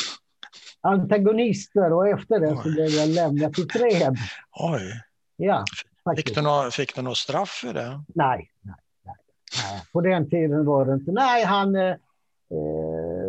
[0.82, 4.18] antagonister och efter det så blev jag lämnad i fred.
[4.52, 5.02] Oj.
[5.38, 5.66] Ja,
[6.16, 8.04] fick, du något, fick du något straff för det?
[8.08, 8.76] Nej, nej,
[9.06, 9.16] nej,
[9.72, 9.82] nej.
[9.94, 11.12] På den tiden var det inte.
[11.12, 11.76] Nej, han...
[11.76, 11.98] Eh, eh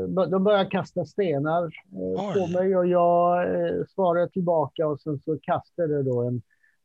[0.08, 5.38] de började kasta stenar eh, på mig och jag eh, svarade tillbaka och sen så
[5.42, 6.42] kastade då en,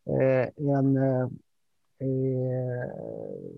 [0.10, 1.28] eh, en eh,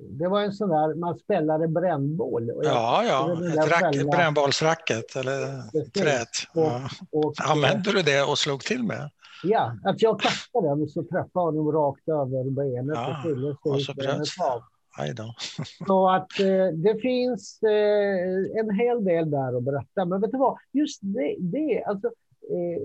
[0.09, 2.51] det var en sån där, man spelade brännboll.
[2.63, 6.27] ja, ja, ett rack, brännbollsracket eller trät.
[6.53, 6.89] Ja.
[7.11, 9.09] Och, och, Använde du det och slog till med?
[9.43, 13.55] Ja, att jag kastade den och så träffade honom rakt över benet ja, och fyllde
[13.63, 14.61] och så av.
[15.87, 20.05] Så att eh, det finns eh, en hel del där att berätta.
[20.05, 22.81] Men vet du vad, just det, det alltså, eh,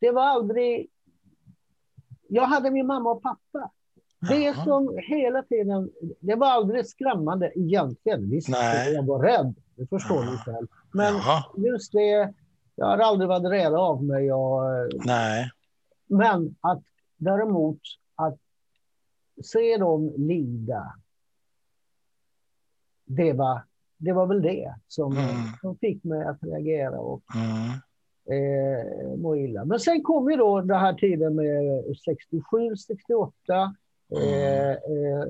[0.00, 0.88] det var aldrig...
[2.28, 3.70] Jag hade min mamma och pappa.
[4.28, 8.30] Det som hela tiden, det var aldrig skrämmande egentligen.
[8.30, 8.92] Visst, Nej.
[8.92, 10.66] jag var rädd, det förstår ni själv.
[10.92, 11.44] Men Jaha.
[11.56, 12.34] just det,
[12.74, 14.32] jag har aldrig varit rädd av mig.
[14.32, 14.62] Och,
[15.04, 15.50] Nej.
[16.06, 16.82] Men att
[17.16, 17.80] däremot
[18.14, 18.38] att
[19.44, 20.94] se dem lida,
[23.04, 23.62] det var,
[23.96, 25.26] det var väl det som, mm.
[25.60, 27.70] som fick mig att reagera och mm.
[28.30, 29.64] eh, må illa.
[29.64, 33.74] Men sen kom ju då den här tiden med 67, 68
[34.22, 35.24] Eh, eh,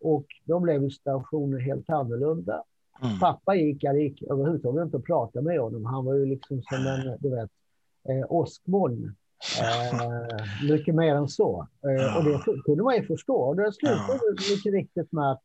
[0.00, 2.62] och då blev situationen helt annorlunda.
[3.02, 3.18] Mm.
[3.18, 5.84] Pappa gick, jag gick överhuvudtaget inte att prata med honom.
[5.84, 7.50] Han var ju liksom som en, du vet,
[8.08, 9.16] eh, åskmoln.
[9.60, 11.66] Eh, mycket mer än så.
[11.82, 13.36] Eh, och det kunde man ju förstå.
[13.36, 14.20] Och det slutade
[14.50, 15.42] mycket riktigt med att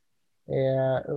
[0.48, 1.16] eh,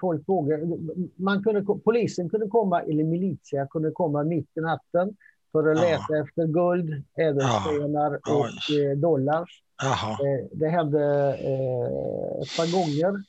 [0.00, 0.78] folk vågade.
[1.16, 5.16] Man kunde, polisen kunde komma, eller militia kunde komma mitt i natten
[5.52, 9.62] för att leta efter guld, ädelstenar och eh, dollars.
[9.82, 10.10] Jaha.
[10.12, 13.22] Eh, det hände eh, ett par gånger.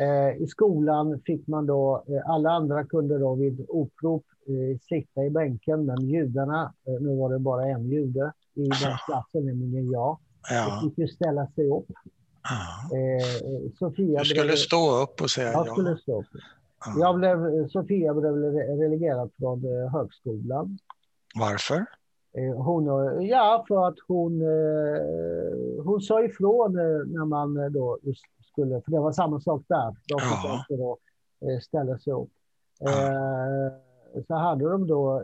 [0.00, 5.24] Eh, I skolan fick man då, eh, alla andra kunde då vid upprop eh, sitta
[5.24, 9.90] i bänken, men judarna, eh, nu var det bara en jude i den klassen, nämligen
[9.90, 10.18] jag,
[10.50, 10.80] Ja.
[10.84, 11.86] fick ju ställa sig upp.
[12.92, 15.72] Eh, Sofia Du skulle blev, stå upp och säga jag ja.
[15.72, 16.26] skulle stå upp.
[16.86, 16.94] Ja.
[16.98, 20.78] Jag blev, Sofia blev re- relegerad från eh, högskolan.
[21.34, 21.86] Varför?
[22.34, 26.72] Eh, Hon, eh, ja, för att hon, eh, hon sa ifrån
[27.06, 27.98] när man då
[28.52, 29.96] skulle, för det var samma sak där.
[30.08, 30.98] De också då
[31.62, 32.30] ställa sig upp.
[34.26, 35.22] Så hade de då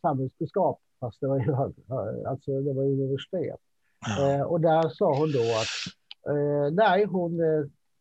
[0.00, 1.54] samhällskunskap, fast det var ju,
[2.26, 3.60] alltså det var universitet.
[4.46, 7.40] Och där sa hon då att nej, hon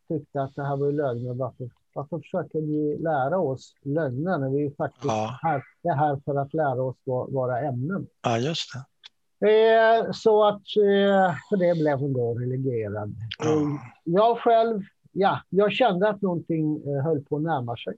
[0.07, 1.34] tyckte att det här var ju lögner.
[1.34, 5.39] Varför, varför försöker ni lära oss lögner när vi faktiskt Ja.
[5.41, 8.07] här, är här för att lära oss vå- våra ämnen?
[8.23, 8.85] ja, just det.
[9.47, 13.13] Eh, så att eh, för det blev hon då relegerad.
[13.39, 13.79] Ja.
[14.03, 14.81] jag själv,
[15.11, 17.93] ja, jag kände att någonting eh, höll på att närma sig.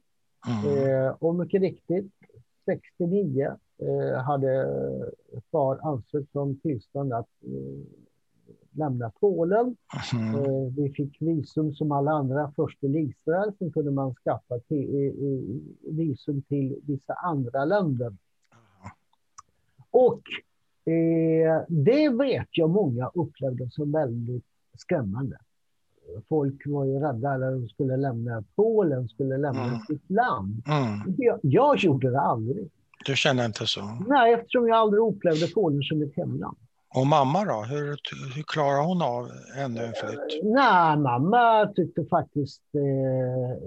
[0.47, 0.87] Mm.
[1.05, 2.11] Eh, och mycket riktigt,
[2.65, 4.67] 69 eh, hade
[5.51, 7.27] far ansökt om tillstånd att
[8.77, 9.75] lämna Polen.
[10.13, 10.35] Mm.
[10.35, 13.51] Eh, vi fick visum som alla andra först till Israel.
[13.59, 18.15] Sen kunde man skaffa till, eh, eh, visum till vissa andra länder.
[19.91, 20.21] Och
[20.93, 24.45] eh, det vet jag många upplevde som väldigt
[24.77, 25.37] skrämmande.
[26.29, 29.79] Folk var ju rädda när de skulle lämna Polen, skulle lämna Mm.
[29.79, 30.61] sitt land.
[30.67, 31.15] Mm.
[31.17, 32.69] Jag, jag gjorde det aldrig.
[33.05, 33.81] Du känner inte så?
[34.07, 36.57] Nej, eftersom jag aldrig upplevde Polen som ett hemland.
[36.97, 37.63] Och mamma då?
[37.63, 37.87] Hur,
[38.35, 40.43] hur klarar hon av ännu en flytt?
[40.43, 42.61] Nej, mamma tyckte faktiskt...
[42.75, 43.57] Eh,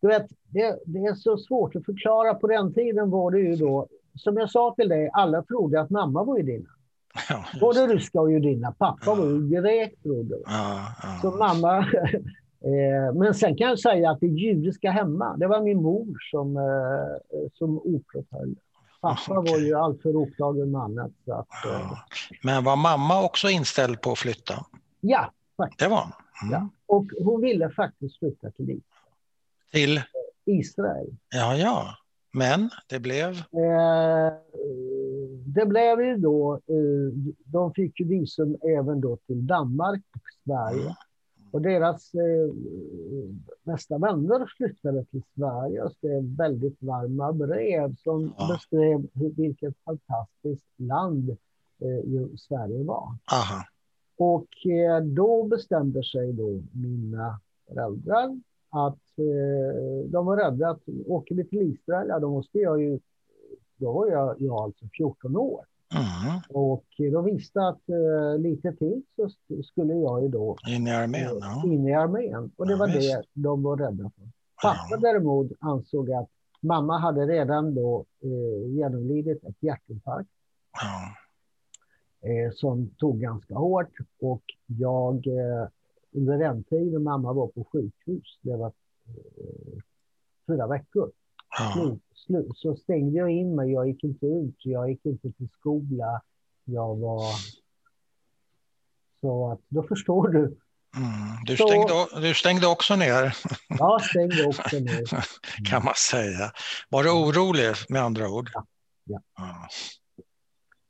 [0.00, 2.34] du vet, det, det är så svårt att förklara.
[2.34, 3.86] På den tiden var det ju då,
[4.16, 6.68] som jag sa till dig, alla trodde att mamma var judinna.
[7.28, 8.72] Ja, Både ryska och judinna.
[8.72, 10.42] Pappa var ju grek, trodde vi.
[10.46, 10.86] ja,
[11.22, 11.36] Så ja.
[11.36, 11.78] mamma...
[12.64, 16.56] eh, men sen kan jag säga att det judiska hemma, det var min mor som,
[16.56, 18.58] eh, som oförföljd.
[19.02, 19.66] Pappa var Okej.
[19.66, 21.10] ju alltför upptagen med annat.
[21.24, 21.98] Så att, eh, Ja.
[22.42, 24.66] Men var mamma också inställd på att flytta?
[25.00, 25.78] ja, faktiskt.
[25.78, 26.12] Det var hon?
[26.50, 26.52] Mm.
[26.52, 26.68] Ja.
[26.86, 28.80] Och hon ville faktiskt flytta till
[29.72, 30.02] Till?
[30.44, 31.06] Israel.
[31.34, 31.96] Ja, ja.
[32.32, 33.30] Men det blev?
[33.30, 34.32] Eh,
[35.46, 40.82] det blev ju då, eh, de fick ju visum även då till Danmark och Sverige.
[40.82, 40.94] Mm.
[41.52, 42.54] Och deras eh,
[43.62, 48.48] bästa vänner flyttade till Sverige och skrev väldigt varma brev som Ja.
[48.54, 51.30] beskrev vilket fantastiskt land
[51.78, 53.08] eh, Sverige var.
[53.32, 53.64] Aha.
[54.16, 58.40] Och eh, då bestämde sig då mina föräldrar
[58.70, 62.98] att eh, de var rädda att åker vi till Israel, ja då måste jag ju,
[63.76, 65.64] då var jag, jag alltså 14 år.
[65.94, 66.40] Mm.
[66.48, 70.90] Och de visste att eh, lite till så sk- skulle jag ju då In i
[70.90, 71.38] armén?
[71.40, 71.62] Ja.
[71.66, 72.50] in i armén.
[72.56, 73.18] Och det Ja, var det visst.
[73.32, 74.28] de var rädda för.
[74.62, 74.96] Pappa Ja.
[74.96, 76.28] däremot ansåg att
[76.60, 80.30] mamma hade redan då eh, genomlidit ett hjärtinfarkt
[80.72, 82.28] Ja.
[82.28, 83.92] eh, som tog ganska hårt.
[84.20, 85.68] Och jag, eh,
[86.12, 88.72] under den tiden mamma var på sjukhus, det var
[89.06, 89.78] eh,
[90.46, 91.10] fyra veckor,
[91.58, 91.96] Ja.
[92.26, 93.72] Slut, så stängde jag in mig.
[93.72, 96.22] Jag gick inte ut, jag gick inte till skola.
[96.64, 97.32] Jag var...
[99.20, 100.58] Så att, då förstår du.
[100.96, 101.44] Mm.
[101.46, 103.36] Du, stängde, du stängde också ner,
[103.68, 105.04] Jag stängde också ner.
[105.70, 106.50] kan man säga.
[106.88, 108.50] Var du orolig med andra ord?
[108.54, 108.66] Ja.
[109.04, 109.20] Ja.
[109.36, 109.68] Ja.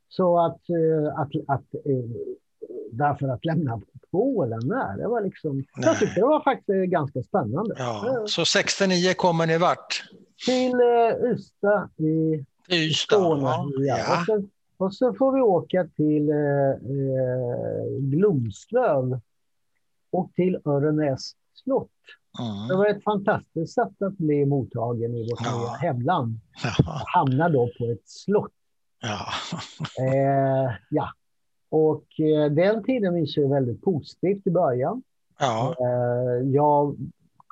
[0.09, 2.05] Så att, eh, att, att eh,
[2.91, 3.81] därför att lämna
[4.11, 5.55] Polen, nej, det var liksom...
[5.55, 5.65] Nej.
[5.75, 7.75] Jag tyckte det var faktiskt ganska spännande.
[7.77, 8.23] Ja.
[8.27, 10.03] Så 69 kommer ni vart?
[10.45, 13.15] Till eh, Ystad i Ystad?
[13.15, 13.51] Skåne.
[13.87, 14.19] Ja.
[14.19, 19.19] Och, sen, och så får vi åka till eh, eh, Glomslöv
[20.11, 21.89] och till Örenäs slott.
[22.37, 22.77] Det Mm.
[22.77, 25.57] var ett fantastiskt sätt att bli mottagen i vårt Ja.
[25.59, 26.39] nya hemland.
[26.63, 27.01] Ja.
[27.13, 28.51] Hamna då på ett slott.
[29.01, 29.19] Ja.
[30.03, 31.09] Eh, ja.
[31.69, 35.03] Och eh, den tiden minns jag väldigt positivt i början.
[35.39, 35.75] Ja.
[35.79, 36.95] Eh, jag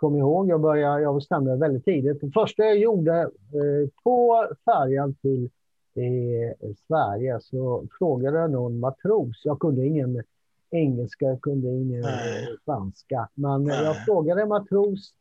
[0.02, 2.22] kommer ihåg, jag, började, jag bestämde väldigt tidigt.
[2.22, 5.50] Det första jag gjorde eh, på färjan till
[5.96, 9.42] eh, Sverige så frågade jag någon matros.
[9.44, 10.24] Jag kunde ingen
[10.72, 12.58] engelska, jag kunde ingen Nej.
[12.62, 13.30] spanska.
[13.34, 13.84] Men Nej.
[13.84, 15.14] jag frågade matros.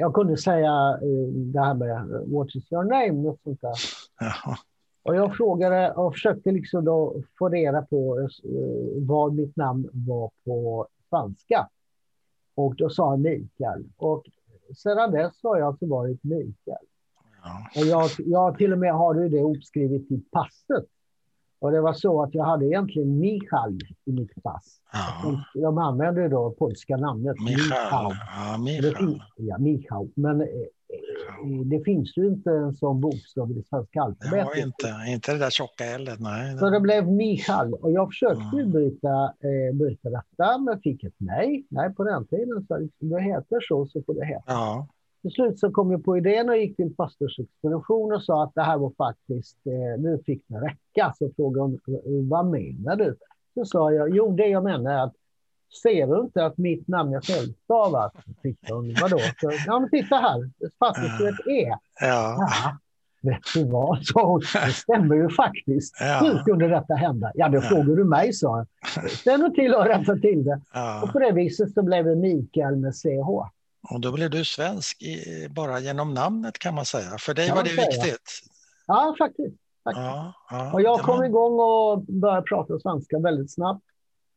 [0.00, 0.98] Jag kunde säga
[1.32, 3.22] det här med What is your name?
[3.22, 3.74] Något sånt där.
[4.20, 4.56] Jaha.
[5.02, 8.28] Och jag frågade och försökte liksom då få reda på
[8.96, 11.68] vad mitt namn var på spanska.
[12.62, 13.84] Och då sa han Mikael.
[13.96, 14.24] Och
[14.76, 16.86] sedan dess har jag alltså varit Mikael.
[17.42, 17.80] Ja.
[17.80, 20.86] Och jag, jag till och med har det uppskrivet i passet.
[21.58, 24.80] Och det var så att jag hade egentligen Michal i mitt pass.
[24.92, 25.44] Ja.
[25.54, 28.12] De använde då polska namnet Michal.
[28.36, 29.22] Ja, Michal.
[29.36, 30.08] Ja, Michal.
[30.14, 30.46] Men eh,
[31.64, 34.48] det finns ju inte en sån bokstav i det svenska alfabetet.
[34.54, 36.08] Ja, inte, inte det där tjocka L.
[36.18, 36.58] Nej.
[36.58, 37.74] Så det blev Michal.
[37.74, 38.72] Och jag försökte mm.
[38.72, 41.66] byta, eh, byta detta, men fick ett nej.
[41.68, 44.44] Nej, på den tiden så liksom, det heter så, så får det heta.
[44.46, 44.88] Ja.
[45.22, 48.62] Till slut så kom jag på idén och gick till pastorsexpedition och sa att det
[48.62, 51.14] här var faktiskt, eh, nu fick det räcka.
[51.18, 51.80] Så frågade hon,
[52.28, 53.16] vad menar du?
[53.54, 55.14] Så sa jag, jo det jag menar är att
[55.82, 57.20] ser du inte att mitt namn är?
[58.42, 59.18] Tittade hon, vadå?
[59.40, 60.44] Så, ja men titta här,
[61.28, 61.74] ett E.
[62.00, 62.36] Ja.
[62.38, 62.76] ja.
[63.22, 65.96] Vet du vad, sa hon, det stämmer ju faktiskt.
[66.00, 66.20] Ja.
[66.22, 67.32] Hur kunde detta hända?
[67.34, 67.60] Ja, då ja.
[67.60, 68.66] frågar du mig, sa han.
[69.08, 70.60] Ställ till och rätta till det.
[70.72, 71.02] Ja.
[71.02, 73.28] Och på det viset så blev det Mikael med CH.
[73.90, 77.18] Och då blev du svensk i, bara genom namnet kan man säga.
[77.18, 77.86] För dig var det säga.
[77.86, 78.40] viktigt.
[78.86, 79.56] Ja, faktiskt.
[79.84, 80.04] faktiskt.
[80.50, 83.84] Ja, och jag kom igång och började prata svenska väldigt snabbt.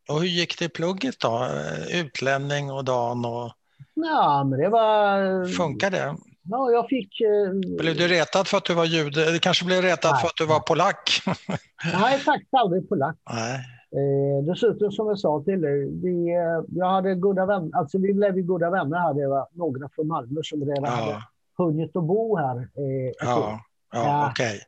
[0.10, 1.48] Och hur gick det i plugget då?
[1.94, 3.52] Utlänning och dan och...
[3.94, 5.46] Ja, men det var...
[5.46, 6.16] Funkar det?
[6.44, 7.22] Ja, jag fick...
[7.22, 7.78] Eh...
[7.78, 9.32] Blev du retad för att du var jude?
[9.32, 10.22] Du kanske blev retad Nej.
[10.22, 11.22] för att du var polack?
[12.00, 13.16] Nej, faktiskt aldrig polack.
[13.30, 13.60] Nej.
[13.96, 18.14] Eh, dessutom som jag sa till dig, vi, eh, jag hade goda vänner, alltså vi
[18.14, 19.14] blev ju goda vänner här.
[19.14, 20.90] Det var några från Malmö som redan ja.
[20.90, 21.24] hade
[21.58, 22.58] hunnit att bo här.
[22.58, 23.60] Eh, ja,
[23.94, 24.56] ja, okej.
[24.56, 24.60] Okay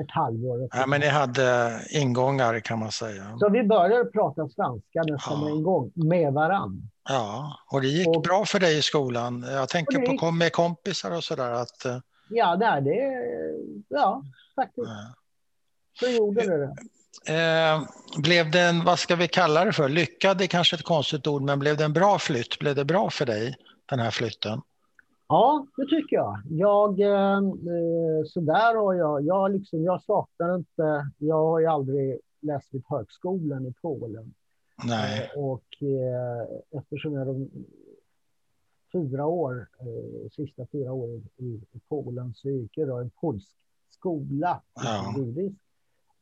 [0.00, 0.68] ett halvår.
[0.72, 3.38] Ja, men ni hade ingångar kan man säga.
[3.38, 5.48] Så vi började prata svenska nästan ja.
[5.48, 6.90] en gång med varann.
[7.08, 9.46] Ja, och det gick och, bra för dig i skolan.
[9.48, 11.52] Jag tänker gick, på med kompisar och sådär.
[11.52, 13.22] Att, eh, ja, nej, det,
[13.88, 14.22] ja,
[14.56, 14.88] faktiskt.
[14.88, 15.14] Ja.
[16.00, 16.74] Så gjorde det det.
[17.26, 17.82] Eh,
[18.16, 21.42] blev det en, vad ska vi kalla det för, lyckad är kanske ett konstigt ord,
[21.42, 22.58] men blev det en bra flytt?
[22.58, 23.56] Blev det bra för dig,
[23.86, 24.60] den här flytten?
[25.34, 26.42] Ja, det tycker jag.
[26.48, 27.40] jag eh,
[28.26, 32.84] så där har jag, jag, liksom, jag saknar inte, jag har ju aldrig läst vid
[32.86, 34.34] högskolan i Polen.
[34.84, 35.30] Nej.
[35.34, 37.50] Eh, och eh, eftersom jag de
[38.92, 43.56] fyra år, eh, sista fyra åren i, i Polen så gick jag då en polsk
[43.90, 45.14] skola, ja.
[45.18, 45.63] judisk.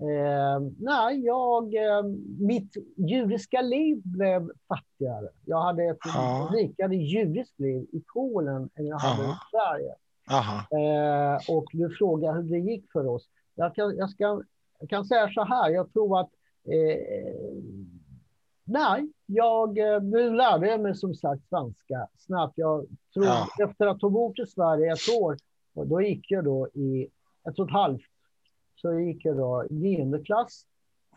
[0.02, 2.02] Eh, nej, jag, eh,
[2.38, 5.28] mitt judiska liv blev fattigare.
[5.44, 6.50] Jag hade ett ja.
[6.52, 9.94] rikare judiskt liv i Polen än jag hade i Sverige.
[10.70, 13.28] Eh, och du frågar hur det gick för oss.
[13.54, 14.42] Jag kan, jag ska,
[14.80, 16.30] jag kan säga så här, jag tror att
[16.64, 17.52] eh,
[18.64, 22.52] Nej, jag, eh, nu lärde jag mig som sagt svenska snabbt.
[22.56, 23.48] Jag tror ja.
[23.64, 25.36] efter att ha bott i Sverige ett år,
[25.74, 27.08] och då gick jag då i
[27.48, 28.11] ett och ett halvt
[28.82, 30.64] så gick jag då nionde klass.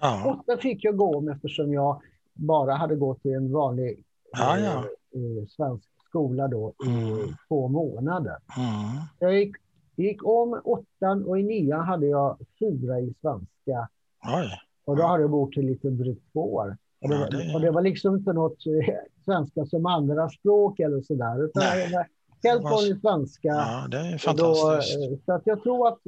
[0.02, 0.32] Ja.
[0.32, 2.02] Och där fick jag gå eftersom jag
[2.34, 4.78] bara hade gått i en vanlig ja, ja.
[5.16, 7.36] Eh, svensk skola då i mm.
[7.48, 8.36] två månader.
[8.58, 9.04] Mm.
[9.20, 9.56] Jag gick,
[9.96, 13.90] gick om åttan och i nian hade jag fyra i svenska.
[14.38, 14.60] Oj.
[14.86, 16.78] Och då hade jag bott i lite drygt två år.
[17.02, 17.54] Och det, det...
[17.56, 18.96] och det, var liksom inte något eh,
[19.26, 21.44] svenska som andra språk eller sådär.
[21.44, 21.92] Utan Nej.
[21.92, 22.06] var
[22.50, 23.48] helt vanlig svenska.
[23.48, 24.98] Ja, det är fantastiskt.
[24.98, 26.00] Då, eh, så att jag tror att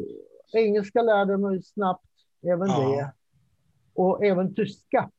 [0.54, 2.06] engelska lärde mig snabbt,
[2.54, 2.80] även ja.
[2.80, 3.14] det.
[4.02, 5.10] Och även tyska.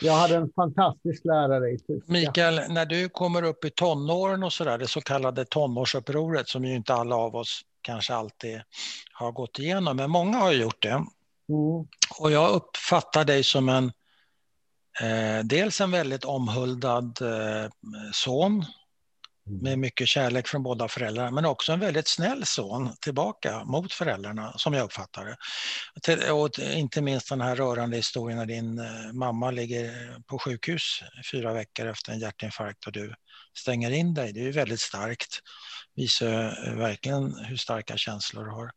[0.00, 2.12] Jag hade en fantastisk lärare i tyska.
[2.12, 6.74] Mikael, när du kommer upp i tonåren och sådär, det så kallade tonårsupproret som ju
[6.74, 8.60] inte alla av oss kanske alltid
[9.12, 10.88] har gått igenom, men många har gjort det.
[10.88, 11.86] Mm.
[12.18, 13.84] Och jag uppfattar dig som en
[15.00, 17.70] eh, dels en väldigt omhuldad eh,
[18.12, 18.64] son
[19.46, 24.52] med mycket kärlek från båda föräldrarna, men också en väldigt snäll son tillbaka mot föräldrarna,
[24.56, 25.36] som jag uppfattar
[26.06, 26.32] det.
[26.32, 31.00] Och inte minst den här rörande historien när din eh, mamma ligger på sjukhus
[31.32, 33.14] fyra veckor efter en hjärtinfarkt och du
[33.58, 34.32] stänger in dig.
[34.32, 35.40] Det är ju väldigt starkt.
[35.96, 38.70] Visar eh, verkligen hur starka känslor du har.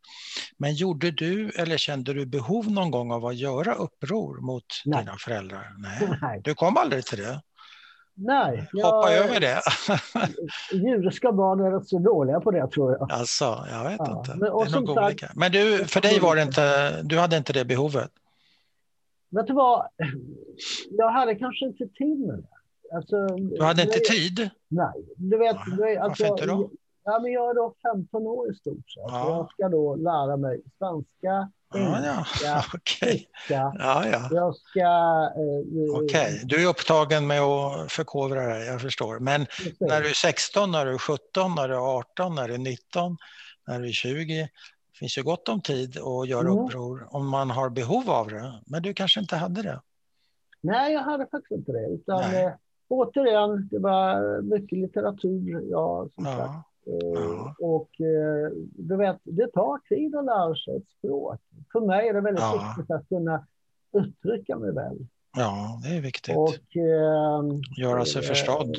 [0.57, 4.99] Men gjorde du eller kände du behov någon gång av att göra uppror mot Nej.
[4.99, 5.75] dina föräldrar?
[5.77, 6.17] Nej.
[6.21, 6.41] Nej.
[6.43, 7.41] Du kom aldrig till det?
[8.19, 8.69] Nej.
[8.73, 9.61] Jag, Hoppa över det.
[10.71, 13.11] Judiska barn är rätt så dåliga på det tror jag.
[13.11, 14.17] Alltså, jag vet ja.
[14.19, 14.31] inte.
[14.31, 15.31] Men, det är nog sagt, olika.
[15.35, 18.11] Men du, för dig var det inte, du hade inte det behovet?
[19.29, 19.87] Vet du vad?
[20.89, 22.95] Jag hade kanske inte tid med det.
[22.95, 24.49] Alltså, du hade inte tid?
[24.67, 25.05] Nej.
[25.17, 26.69] Du vet, ja, alltså, Varför inte då?
[27.03, 29.03] Ja, men jag är då 15 år i stort sett.
[29.07, 29.29] Ja.
[29.29, 32.11] Jag ska då lära mig svenska, Ja, ja.
[32.11, 33.29] engelska, Okej.
[33.49, 33.73] Ja,
[34.11, 34.29] ja.
[34.31, 34.79] Jag ska...
[34.79, 39.19] Eh, Okej, du är upptagen med att förkovra dig, jag förstår.
[39.19, 39.79] Men precis.
[39.79, 42.57] när du är 16, när du är 17, när du är 18, när du är
[42.57, 43.17] 19,
[43.67, 44.41] när du är 20.
[44.91, 46.53] Det finns ju gott om tid att göra Mm.
[46.59, 48.61] uppror om man har behov av det.
[48.65, 49.81] Men du kanske inte hade det?
[50.61, 51.87] Nej, jag hade faktiskt inte det.
[51.87, 52.51] Utan, eh,
[52.87, 55.61] återigen, det var mycket litteratur.
[55.71, 56.25] Ja, som.
[56.25, 57.55] Ja, Eh, Ja.
[57.59, 61.41] Och eh, du vet, det tar tid att lära sig ett språk.
[61.71, 62.73] För mig är det väldigt Ja.
[62.77, 63.47] viktigt att kunna
[63.93, 64.97] uttrycka mig väl.
[65.37, 66.35] ja det är viktigt.
[66.37, 68.77] Och, ehm, Göra sig eh, förstådd.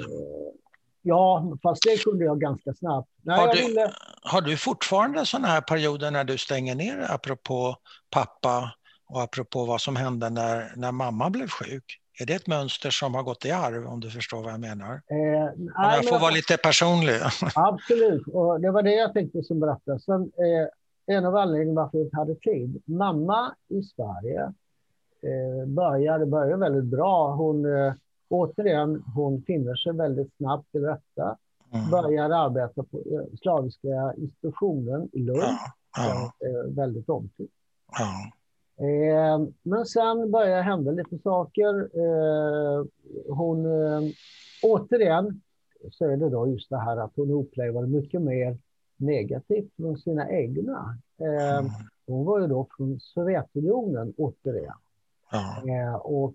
[1.02, 3.08] Ja, fast det kunde jag ganska snabbt.
[3.22, 3.92] Nej, Har du- ville,
[4.22, 7.76] Har du fortfarande sådana här perioder när du stänger ner apropå
[8.10, 8.74] pappa
[9.08, 12.00] och apropå vad som hände när, när mamma blev sjuk?
[12.20, 14.94] Är det ett mönster som har gått i arv om du förstår vad jag menar?
[14.94, 17.14] eh, nej, jag får men- vara lite personlig.
[17.54, 19.98] Absolut, och det var det jag tänkte som berätta.
[19.98, 22.82] Sen, eh, en av anledningarna varför jag inte hade tid.
[22.84, 24.42] Mamma i Sverige
[25.22, 27.34] eh, började, började väldigt bra.
[27.34, 27.92] Hon, eh,
[28.28, 31.36] återigen, hon finner sig väldigt snabbt till rätta.
[31.72, 31.90] Mm.
[31.90, 35.38] Började arbeta på eh, Slaviska institutionen i Lund.
[35.42, 35.58] Ja,
[35.96, 37.52] ja, Eh, väldigt omtyckt.
[37.98, 38.32] ja.
[38.78, 41.74] Eh, men sen började hända lite saker.
[41.94, 42.84] Eh,
[43.28, 44.02] hon, eh,
[44.62, 45.40] återigen
[45.90, 48.58] så är det då just det här att hon upplever mycket mer
[48.96, 50.98] negativt från sina egna.
[51.20, 51.70] Mm.
[52.06, 54.74] hon var ju då från Sovjetunionen återigen.
[55.68, 56.34] Eh, och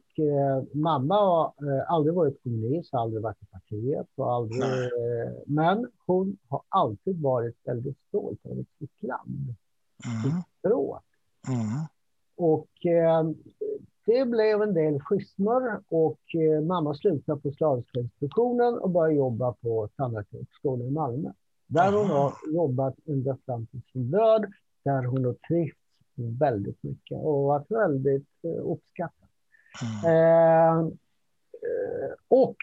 [0.71, 4.07] mamma har eh, aldrig varit kommunist, aldrig varit i partiet.
[4.15, 9.55] Och aldrig, eh, men hon har alltid varit väldigt stolt över sitt land,
[10.25, 10.41] Mm.
[10.59, 11.03] språk.
[12.35, 13.23] Och eh,
[14.05, 19.53] det blev en del schismer och eh, mamma slutade på Slaviska institutionen och började jobba
[19.53, 21.31] på Tandläkarhögskolan i Malmö.
[21.67, 22.23] Där hon Aha.
[22.23, 24.45] har jobbat ända fram till sin död,
[24.83, 25.79] där hon har trivts
[26.15, 29.27] väldigt mycket och varit väldigt eh, uppskattad.
[29.81, 30.15] Mm.
[30.15, 30.79] Eh,
[31.53, 32.55] eh, och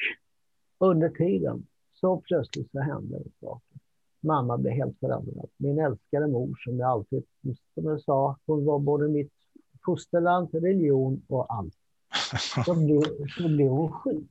[0.78, 3.78] under tiden så plötsligt så hände det saker.
[4.20, 5.48] Mamma blev helt förändrad.
[5.56, 7.24] Min älskade mor som jag alltid,
[7.74, 9.32] som jag sa, hon var både mitt
[9.84, 11.74] fosterland, religion och allt.
[12.64, 13.02] Så blev,
[13.38, 14.28] så blev hon sjuk.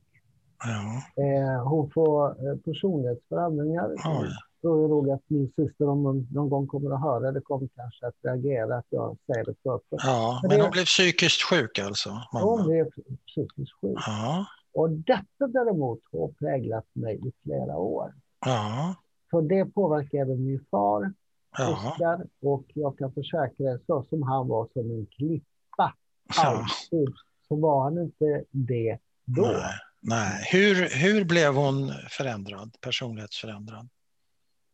[0.64, 1.22] Ja.
[1.24, 3.90] Eh, hon får eh, personlighetsförändringar.
[3.90, 4.28] Oj.
[4.60, 8.06] Tror nog att min syster, om hon någon gång kommer att höra det, kommer kanske
[8.06, 9.98] att reagera att jag säger det för öppet.
[10.02, 12.10] ja, Men men det- hon blev psykiskt sjuk alltså?
[12.30, 12.64] Hon Mamma.
[12.64, 12.90] blev
[13.26, 13.98] psykiskt sjuk.
[14.06, 18.14] Ja, Och detta däremot har präglat mig i flera år.
[18.46, 18.94] ja,
[19.30, 21.12] För det påverkade min far.
[21.58, 25.94] Oskar, och jag kan försäkra er, så som han var som en klippa,
[26.38, 27.14] alltid,
[27.48, 29.42] så var han inte det då.
[29.42, 30.44] Nej, nej.
[30.52, 33.88] Hur, hur blev hon förändrad, personlighetsförändrad?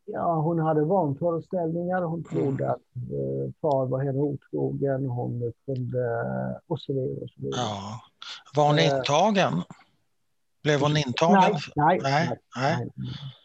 [0.09, 2.71] Ja, hon hade vanföreställningar, hon trodde Mm.
[2.71, 5.99] att eh, far var henne otrogen, hon kunde,
[6.67, 7.21] och så vidare.
[7.23, 7.61] Och så vidare.
[7.61, 8.01] Ja.
[8.57, 8.85] Var hon Eh.
[8.97, 9.63] intagen?
[10.63, 11.59] Blev hon intagen?
[11.77, 12.91] nej, nej, Nej, nej,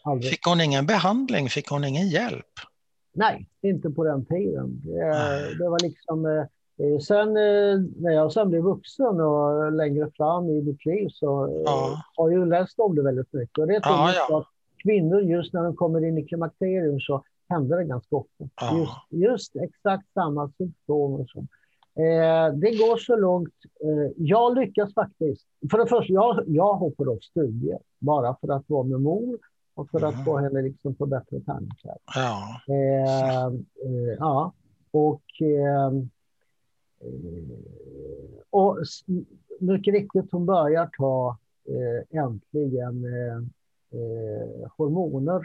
[0.06, 0.22] nej.
[0.30, 1.50] Fick hon ingen behandling?
[1.50, 2.46] Fick hon ingen hjälp?
[3.14, 4.82] Nej, inte på den tiden.
[5.60, 6.26] Det, var liksom...
[6.26, 6.42] eh,
[6.88, 11.62] eh, Sen eh, när jag sen blev vuxen och längre fram i mitt liv så
[11.66, 12.04] Ja.
[12.18, 13.58] har jag ju läst om det väldigt mycket.
[13.58, 14.38] Och det är Ja, ja.
[14.40, 14.48] att
[14.84, 18.50] kvinnor, just när de kommer in i klimakterium så händer det ganska ofta.
[18.62, 18.78] Ja.
[18.78, 21.14] Just, just exakt samma symptom.
[21.14, 21.40] Och så.
[22.02, 23.54] Eh, det går så långt.
[23.84, 25.46] Eh, jag lyckas faktiskt.
[25.72, 29.38] För det första, jag, jag hoppar av studier bara för att vara med mor
[29.82, 30.26] och för att Mm.
[30.26, 31.98] få henne liksom på bättre tankar.
[32.16, 34.54] Ja, Eh, eh, ja,
[34.92, 35.88] och, eh,
[37.00, 37.58] eh,
[38.50, 38.78] och
[39.60, 43.38] mycket riktigt, hon börjar ta eh, äntligen eh,
[44.00, 45.42] eh, hormoner.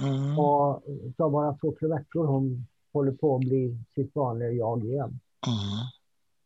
[0.00, 0.38] mm.
[0.38, 0.82] Och
[1.16, 5.08] tar bara två, tre veckor hon håller på att bli sitt vanliga jag igen.
[5.46, 5.86] Mm.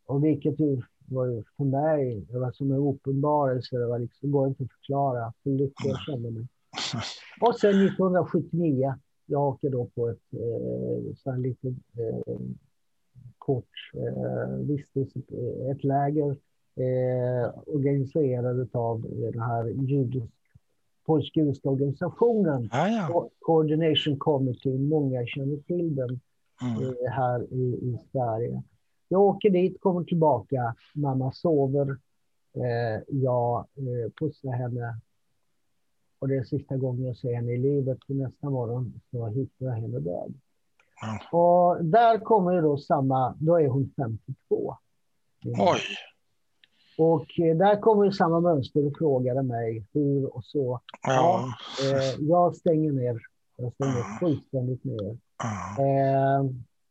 [0.05, 3.77] Och vilket ju var ju för mig, det var som en uppenbarelse.
[3.77, 6.47] Det var liksom, går inte att förklara hur lycklig jag kände mig.
[7.41, 8.93] Och sen 1979,
[9.25, 12.35] jag åker då på ett eh, så här lite eh,
[13.37, 16.29] kort eh, vistelse, eh, ett läger
[16.75, 20.33] eh, organiserat av den här judisk,
[21.05, 22.69] polsk-judiska organisationen.
[22.71, 23.07] Ja, ja.
[23.11, 26.19] Co- Coordination Committee, många känner till den
[26.61, 26.83] Mm.
[26.83, 28.63] eh, här i, i Sverige.
[29.07, 31.97] Jag åker dit, kommer tillbaka, mamma sover,
[32.55, 34.97] eh, jag eh, pussar henne
[36.23, 37.97] och det är sista gången jag ser henne i livet.
[38.07, 40.33] För nästa morgon så hittar jag henne död.
[41.01, 41.37] Ja.
[41.37, 44.75] Och där kommer ju då samma, då är hon 52.
[45.45, 45.79] Oj,
[46.97, 50.79] Och eh, där kommer ju samma mönster och frågade mig hur och så.
[51.03, 51.45] ja.
[51.83, 53.19] Eh, jag stänger ner,
[53.57, 55.17] jag stänger fullständigt ner.
[55.43, 55.83] ja.
[55.85, 56.45] Eh,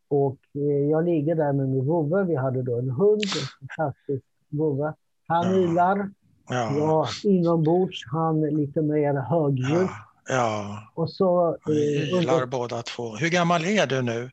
[0.08, 2.24] och eh, jag ligger där med min vovve.
[2.24, 4.92] Vi hade då en hund, en fantastisk vovve.
[5.26, 5.56] Han Ja.
[5.56, 6.10] ylar.
[6.48, 6.76] Ja.
[6.76, 9.88] Jag inombords, han lite mer högljudd.
[9.88, 10.34] Ja.
[10.34, 10.82] ja.
[10.94, 11.56] Och så...
[11.66, 13.16] Ni eh, ylar under- båda två.
[13.16, 14.30] Hur gammal är du nu?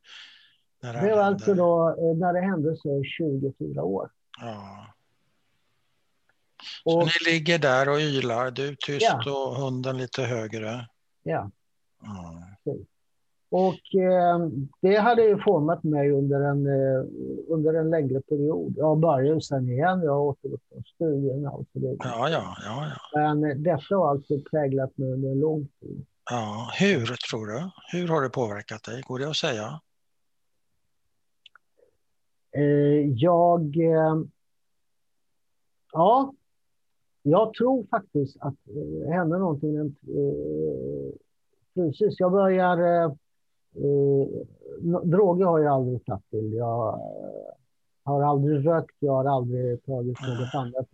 [0.82, 4.10] När här det var alltså då, eh, när det hände så är jag 24 år.
[4.42, 4.86] Ja.
[6.84, 9.32] Så Och, ni ligger där och ylar, du tyst Ja.
[9.32, 10.88] och hunden lite högre.
[11.24, 11.52] ja.
[12.02, 12.44] Ja.
[13.52, 14.40] Och eh,
[14.82, 17.06] det hade ju format mig under en, eh,
[17.48, 18.74] under en längre period.
[18.78, 21.98] Jag började sen igen, jag återupptog studierna och så vidare.
[22.00, 23.20] Ja, ja, ja, ja.
[23.20, 26.06] Men eh, detta har alltså präglat mig under en lång tid.
[26.30, 26.72] ja.
[26.80, 27.70] Hur tror du?
[27.92, 29.02] Hur har det påverkat dig?
[29.02, 29.82] Går det att säga?
[32.52, 33.78] Eh, jag...
[33.78, 34.22] Eh,
[35.94, 36.34] ja,
[37.24, 39.78] jag tror faktiskt att eh, det händer någonting.
[39.78, 41.14] Eh,
[41.76, 43.18] precis, jag börjar...
[43.84, 46.54] Eh, droger har jag aldrig tagit till.
[46.54, 47.54] Jag eh,
[48.04, 50.88] har aldrig rökt, jag har aldrig tagit något annat.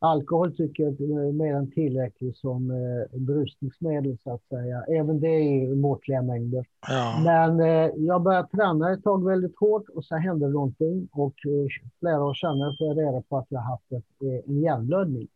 [0.00, 4.84] Alkohol tycker jag är mer än tillräckligt som eh, berusningsmedel så att säga.
[4.88, 6.66] Även det i måttliga mängder.
[6.88, 11.08] Ja, Men eh, jag började träna ett tag väldigt hårt och så hände någonting.
[11.12, 11.66] Och eh,
[12.00, 15.28] flera år senare får jag reda på att jag haft ett, eh, en hjärnblödning.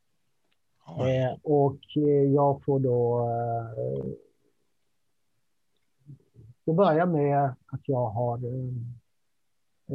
[0.87, 3.29] Eh, och eh, jag får då...
[6.64, 8.64] Eh, det börjar med att jag har eh,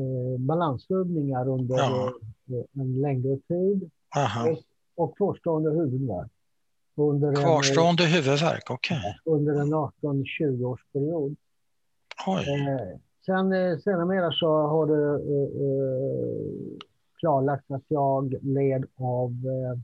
[0.02, 2.14] eh, balansrubbningar under Ja.
[2.50, 4.56] eh, en längre tid Aha.
[4.96, 6.32] och kvarstående huvudvärk.
[6.96, 9.18] Under en, Kvarstående huvudvärk, okej.
[9.26, 11.36] under en 18-20 årsperiod.
[12.28, 12.44] Oj.
[12.50, 16.78] Eh, sen eh, senare så har det eh, eh,
[17.20, 19.80] klarlagts att jag led av eh,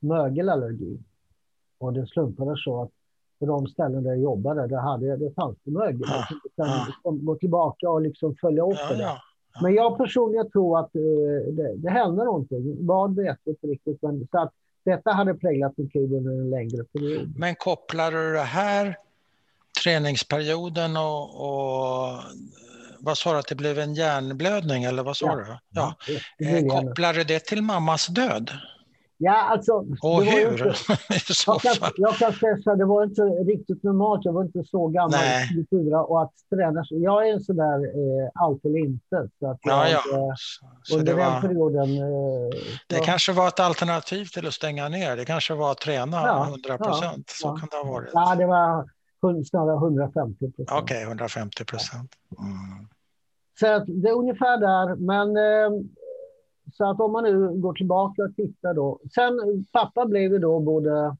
[0.00, 0.98] mögelallergi.
[1.78, 2.90] Och det slumpade så att
[3.38, 5.70] på de ställen där jag jobbade, där hade det fanns det
[6.56, 6.86] sen ah.
[6.86, 9.02] liksom gå tillbaka och liksom följa upp Ja, det.
[9.02, 9.18] ja.
[9.62, 12.76] Men jag personligen tror att eh, det, det hände någonting.
[12.86, 14.02] Vad vet jag inte riktigt.
[14.02, 14.52] Men, så att
[14.84, 17.34] detta hade präglat mitt liv under en längre period.
[17.38, 18.96] Men kopplar du det här
[19.84, 22.18] träningsperioden och, och
[23.00, 25.36] vad sa du att det blev en hjärnblödning eller vad sa Ja.
[25.36, 25.44] du?
[25.70, 25.94] Ja.
[26.38, 26.66] Det Eh.
[26.66, 28.50] Kopplar du det till mammas död?
[29.20, 29.72] Ja, alltså.
[30.02, 30.68] Och hur inte-
[31.14, 31.92] i så Jag kan, fall?
[31.96, 34.24] jag kan säga så här, det var inte riktigt normalt.
[34.24, 35.48] Jag var inte så gammal, Nej.
[35.48, 36.84] 24, och att träna.
[36.84, 39.28] så- Jag är en sån där eh, allt eller inte.
[39.38, 40.18] Så att Ja, jag, ja.
[40.18, 40.34] eh,
[40.82, 41.90] Så under det, den var, perioden...
[41.98, 42.58] Eh,
[42.88, 45.16] det så- kanske var ett alternativ till att stänga ner.
[45.16, 47.30] Det kanske var att träna Ja, 100 procent.
[47.30, 47.56] Så ja.
[47.56, 48.10] kan det ha varit.
[48.14, 48.88] Ja, det var
[49.44, 50.82] snarare 150 procent.
[50.82, 52.10] Okej, 150 procent.
[52.38, 52.88] Mm.
[53.60, 54.96] Så att det är ungefär där.
[54.96, 55.80] Men eh,
[56.72, 59.00] så att om man nu går tillbaka och tittar då.
[59.14, 61.16] Sen pappa blev ju då både,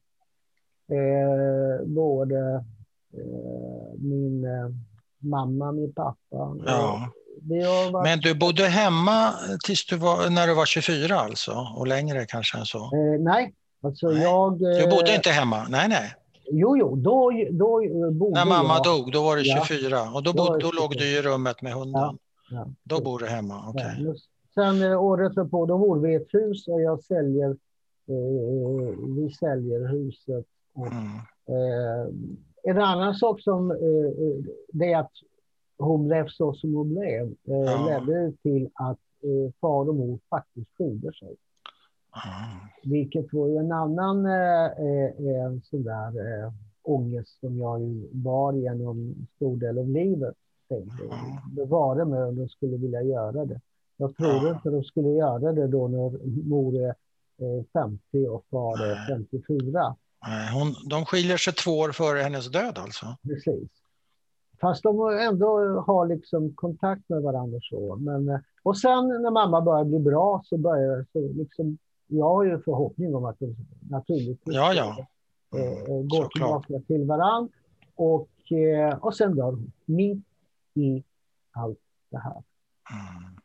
[0.91, 2.39] eh, både
[3.13, 4.69] eh, min eh,
[5.19, 6.17] mamma, min pappa.
[6.65, 7.09] Ja.
[7.91, 9.33] Varit, Men du bodde hemma
[9.65, 11.51] tills du var, när du var 24 alltså?
[11.75, 12.77] Och längre kanske än så?
[12.77, 14.59] eh, nej, alltså Nej, jag...
[14.59, 15.65] Du eh, bodde inte hemma?
[15.69, 16.13] Nej, nej.
[16.51, 18.83] Jo, jo, då, då eh, bodde När mamma jag...
[18.83, 19.65] dog, då var du Ja.
[19.67, 20.99] 24 och då, Då då låg 24.
[20.99, 22.17] du i rummet med hunden.
[22.51, 23.95] Ja, Då bor du hemma, okej.
[23.97, 24.28] Ja, just-
[24.59, 27.49] Sen eh, året på då bor vi i ett hus och jag säljer,
[28.07, 30.45] eh, vi säljer huset.
[30.73, 31.05] Och, Mm.
[31.45, 32.07] eh,
[32.63, 34.43] en annan sak som eh, eh,
[34.73, 35.11] det är att
[35.77, 37.85] hon blev så som hon blev eh, Ja.
[38.05, 41.35] ledde till att eh, far och mor faktiskt skilde sig.
[42.11, 42.19] Ah.
[42.83, 46.07] Vilket var ju en annan eh, eh, en sån där
[46.43, 46.51] eh,
[46.83, 50.35] ångest som jag ju bar genom en stor del av livet.
[50.69, 51.15] Tänkte, Ja.
[51.55, 53.61] Bevara mig om de skulle vilja göra det.
[54.01, 54.49] Jag tror Ja.
[54.55, 59.07] inte de skulle göra det då när mor är eh, 50 och far är Nej.
[59.07, 59.95] 54.
[60.27, 63.05] Nej, Hon, de skiljer sig två år före hennes död alltså?
[63.23, 63.69] Precis.
[64.61, 65.47] Fast de ändå
[65.87, 67.95] har liksom kontakt med varandra så.
[67.95, 71.77] Men, eh, och sen när mamma börjar bli bra så börjar så liksom,
[72.07, 73.55] jag har ju förhoppning om att de
[73.89, 74.97] naturligtvis Ja, ja.
[74.99, 75.05] eh,
[75.61, 76.65] Mm, eh, går såklart.
[76.67, 77.49] tillbaka till varann.
[77.95, 78.29] Och,
[78.99, 80.25] och sen dör hon mitt
[80.73, 81.03] i
[81.51, 81.79] allt
[82.11, 82.43] det här.
[82.91, 83.38] Mm.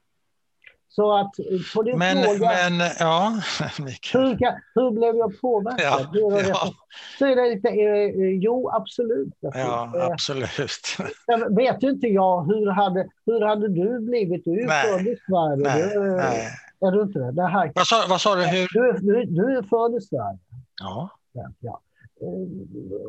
[0.96, 1.44] Så att eh,
[1.74, 3.32] på din Men, fråga, men ja,
[4.12, 6.08] hur, kan, hur blev jag påverkad?
[6.12, 6.72] Ja, det- ja.
[7.18, 9.34] Så är det lite, eh, eh, jo absolut.
[9.40, 10.96] Ja, Eh, absolut.
[11.26, 14.44] Jag vet ju inte jag, hur hade, hur hade du blivit?
[14.44, 15.56] Du är ju född i Sverige.
[15.56, 16.48] Nej, du, nej.
[16.80, 17.32] Är du inte det?
[17.32, 18.42] det här, Vad sa, vad sa du?
[18.42, 18.68] Hur?
[18.72, 20.38] du, du, du är född i Sverige.
[20.80, 21.10] Ja.
[21.32, 21.42] Ja.
[21.42, 21.76] Eh,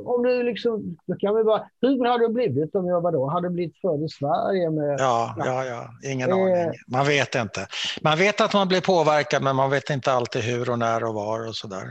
[0.06, 3.26] Om du liksom, då kan vi bara, hur hade du blivit om jag var då?
[3.28, 4.96] Hade blivit född i Sverige med...
[5.00, 6.36] Ja, ja, ja, ingen Eh.
[6.36, 6.74] aning.
[6.88, 7.68] Man vet inte.
[8.02, 11.14] Man vet att man blir påverkad, men man vet inte alltid hur och när och
[11.14, 11.88] var och sådär.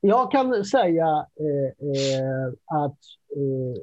[0.00, 2.98] Jag kan säga eh, eh, att
[3.36, 3.82] eh,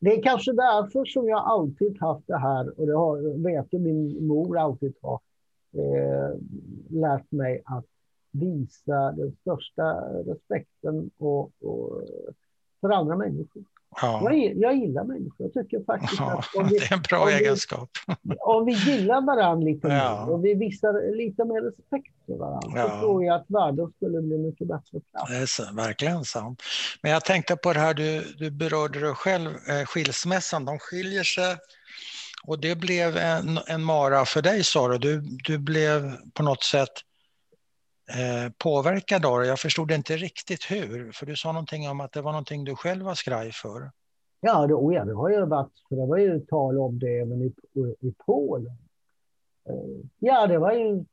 [0.00, 4.26] det är kanske därför som jag alltid haft det här, och det har, vet min
[4.26, 5.20] mor alltid har
[5.76, 6.30] eh,
[6.90, 7.84] lärt mig att
[8.30, 9.92] visa den största
[10.26, 12.02] respekten och, och
[12.80, 13.62] för andra människor.
[14.00, 14.20] Ja.
[14.24, 15.50] Jag, jag gillar människor.
[15.52, 17.90] Jag tycker faktiskt ja, att vi, det är en bra om egenskap.
[18.22, 20.24] Vi, om vi gillar varandra lite ja.
[20.26, 22.90] mer och vi visar lite mer respekt för varandra ja.
[22.90, 25.30] så tror jag att världen skulle bli mycket bättre plats.
[25.30, 26.62] Det är så, verkligen sant.
[27.02, 31.22] Men jag tänkte på det här, du, du berörde dig själv, eh, skilsmässan, de skiljer
[31.22, 31.56] sig
[32.44, 34.98] och det blev en, en mara för dig sa du.
[34.98, 35.20] du.
[35.20, 36.92] Du blev på något sätt
[38.08, 39.46] Eh, påverkad av det.
[39.46, 42.76] Jag förstod inte riktigt hur, för du sa någonting om att det var någonting du
[42.76, 43.90] själv var skraj för.
[44.40, 47.18] Ja, det, oh ja, det har ju varit, för det var ju tal om det
[47.18, 47.52] även i,
[48.00, 48.76] i Polen.
[49.68, 51.04] Eh, ja, det var ju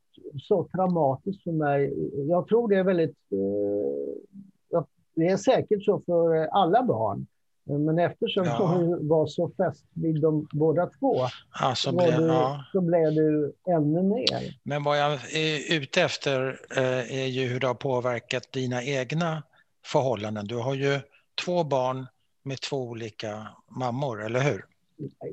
[0.42, 1.94] så traumatiskt för mig.
[2.30, 3.18] Jag tror det är väldigt...
[3.32, 4.82] Eh,
[5.18, 7.28] det är säkert så för alla barn.
[7.68, 8.68] Men eftersom ja.
[8.68, 11.16] hon var så fäst vid dem båda två
[11.60, 12.66] ja, så, blev, du, ja.
[12.72, 14.60] så blev du ännu mer.
[14.64, 19.44] Men vad jag är ute efter eh, är ju hur det har påverkat dina egna
[19.86, 20.48] förhållanden.
[20.48, 21.00] Du har ju
[21.46, 22.08] två barn
[22.44, 23.48] med två olika
[23.80, 24.66] mammor, eller hur?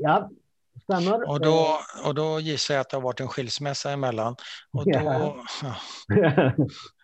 [0.00, 0.30] Ja,
[0.82, 1.30] stämmer.
[1.30, 4.36] Och då, och då gissar jag att det har varit en skilsmässa emellan.
[4.72, 4.90] Och då.
[4.92, 5.36] Ja.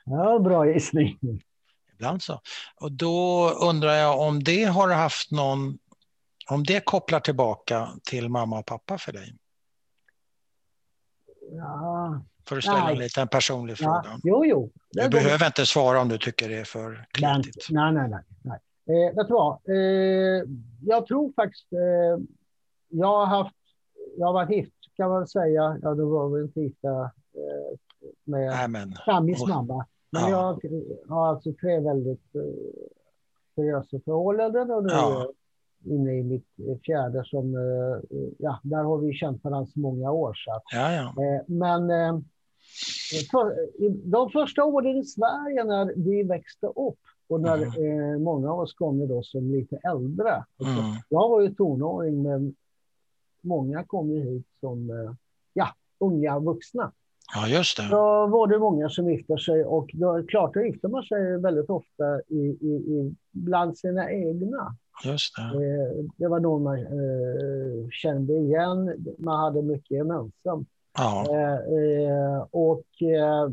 [0.05, 1.19] ja, bra gissning
[1.99, 2.41] ibland så.
[2.81, 5.79] Och då undrar jag om det har haft någon,
[6.51, 9.35] om det kopplar tillbaka till mamma och pappa för dig?
[11.51, 12.23] Ja.
[12.49, 14.03] För att ställa en liten personlig fråga.
[14.05, 14.71] Ja, jo, jo.
[14.91, 17.67] Du det behöver inte svara om du tycker det är för kritigt.
[17.71, 18.25] Nej, nej, nej.
[18.43, 18.59] nej.
[18.89, 19.59] Eh, vet du vad?
[19.69, 20.45] Eh,
[20.83, 21.73] jag tror faktiskt...
[21.73, 22.25] Eh,
[22.89, 23.55] jag har haft...
[24.19, 25.79] Jag varit gift, kan man säga.
[25.83, 27.79] Ja, då var vi inte gifta eh,
[28.25, 29.87] med Samis mamma.
[30.11, 30.59] Men ja.
[30.63, 32.43] jag har alltså tre väldigt uh,
[33.55, 35.27] seriösa förhållanden och nu är
[35.95, 36.47] inne i mitt
[36.87, 38.01] fjärde som, uh,
[38.39, 40.35] ja, där har vi känt varandra så många år.
[40.35, 40.63] Så att,
[41.47, 41.89] men
[43.31, 43.57] för,
[44.11, 46.99] de första åren i Sverige när vi växte upp
[47.29, 48.23] och när mm.
[48.23, 50.45] många av oss kom då som lite äldre.
[50.57, 50.97] Alltså, mm.
[51.09, 52.55] Jag var ju tonåring men
[53.41, 54.91] många kom ju hit som
[55.53, 55.69] ja,
[55.99, 56.93] unga vuxna.
[57.35, 57.89] Ja, just det.
[57.91, 61.71] Då var det många som gifte sig och då, klart, då gifter man sig väldigt
[61.71, 64.77] ofta i, i, i, bland sina egna.
[65.05, 65.43] Just det.
[65.43, 69.07] Eh, det var någon man eh, kände igen.
[69.19, 70.69] Man hade mycket gemensamt.
[70.99, 71.27] Ja.
[71.31, 73.51] Eh, eh och, eh,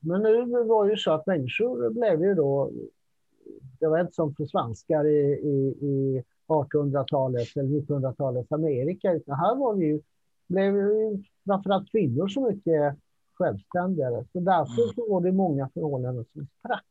[0.00, 2.70] men nu var det ju så att människor blev ju då...
[3.80, 9.56] Det var inte som för svenskar i, i, i 1800-talets eller 1900-talets Amerika, utan här
[9.56, 10.00] var vi ju
[10.48, 10.74] blev
[11.44, 12.96] framförallt kvinnor så mycket
[13.34, 14.24] självständigare.
[14.32, 14.94] Så därför mm.
[14.94, 16.84] så var det många förhållanden som sprack.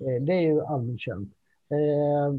[0.00, 0.16] Mm.
[0.16, 1.32] Eh, det är ju allmänt känt.
[1.70, 2.34] Eh,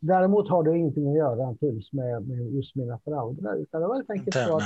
[0.00, 1.56] däremot har det ingenting att göra
[1.92, 4.62] med, med just mina föräldrar, utan det var helt enkelt så att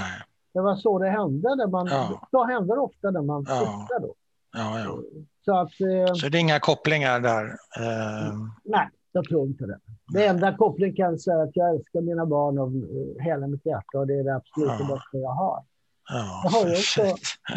[0.52, 1.56] det var så det hände.
[1.56, 2.28] Där man, ja.
[2.30, 4.14] Så händer ofta när man då.
[4.52, 4.98] Ja, ja.
[5.44, 7.44] Så, att, eh, så det är inga kopplingar där?
[7.80, 8.34] Eh...
[8.64, 9.78] Nej, jag tror inte det.
[10.12, 13.46] Det enda kopplingen kan jag säga är att jag älskar mina barn av eh, hela
[13.46, 14.94] mitt hjärta och det är det absolut ja.
[14.94, 15.64] bästa jag har.
[16.08, 17.02] Ja, jag har ju också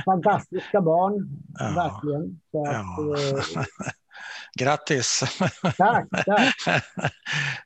[0.05, 1.27] fantastiska barn,
[1.59, 1.73] ja.
[1.75, 2.39] verkligen.
[2.51, 3.57] Så att, ja.
[3.57, 3.63] eh,
[4.59, 5.19] Grattis!
[5.77, 6.55] Tack, tack.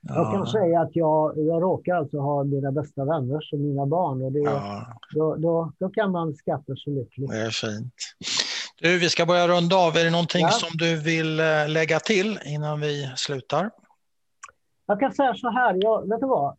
[0.02, 4.22] Jag kan säga att jag, jag råkar alltså ha mina bästa vänner som mina barn
[4.22, 4.62] och det,
[5.16, 7.30] då, då, då kan man skatta så lycklig.
[7.30, 7.94] Det är fint.
[8.82, 9.96] Du, vi ska börja runda av.
[9.98, 13.72] Är det någonting som du vill eh, lägga till innan vi slutar?
[14.86, 16.58] Jag kan säga så här, jag, vet du vad?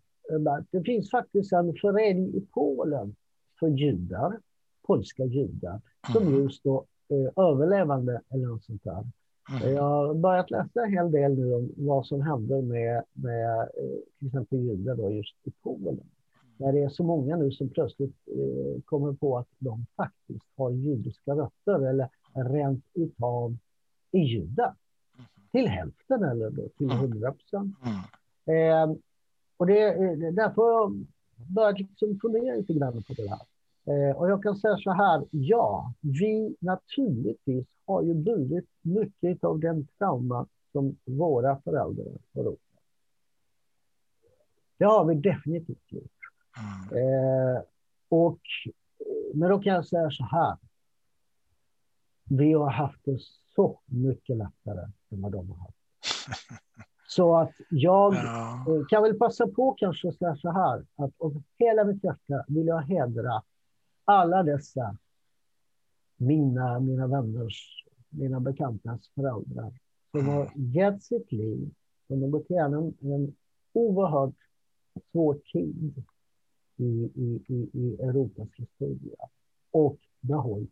[0.71, 3.17] Det finns faktiskt en förening i Polen
[3.61, 4.39] för judar,
[4.87, 5.81] polska judar,
[6.13, 6.43] som mm.
[6.43, 9.07] just då eh, överlevande eller något sånt där.
[9.63, 9.75] Mm.
[9.75, 13.67] Jag har börjat läsa en hel del nu om vad som händer med, med eh,
[14.19, 16.01] till exempel judar då just i Polen.
[16.59, 20.71] När det är så många nu som plötsligt eh, kommer på att de faktiskt har
[20.71, 23.57] judiska rötter eller rent utav
[24.13, 24.75] är judar.
[25.15, 25.27] Mm.
[25.53, 26.99] Till hälften eller då, till mm.
[26.99, 27.77] hundra procent.
[28.47, 28.91] Mm.
[28.91, 28.97] Eh,
[29.57, 31.07] och det, är därför har jag
[31.55, 33.41] börjat liksom fundera lite grann på det här.
[33.89, 39.61] Eh, och jag kan säga så här, ja, vi naturligtvis har ju burit mycket av
[39.61, 42.61] den trauma som våra föräldrar har råkat.
[44.79, 46.18] Det har vi definitivt gjort.
[46.59, 47.55] Mm.
[47.55, 47.63] Eh,
[48.09, 48.41] och,
[49.35, 50.57] men då kan jag säga så här.
[52.25, 53.19] Vi har haft det
[53.55, 55.79] så mycket lättare än vad de har haft.
[57.09, 58.65] Så att jag ja.
[58.69, 62.45] Eh, kan väl passa på kanske att säga så här, att av hela mitt hjärta
[62.49, 63.43] vill jag hedra
[64.05, 64.97] alla dessa
[66.17, 69.73] mina, mina vänners, mina bekantas föräldrar
[70.11, 71.71] som har gett sitt liv
[72.07, 73.37] De har gått igenom en
[73.73, 74.35] oerhört
[75.13, 76.05] svår tid
[76.79, 79.17] i, i, i, i Europas historia
[79.71, 80.71] och behållit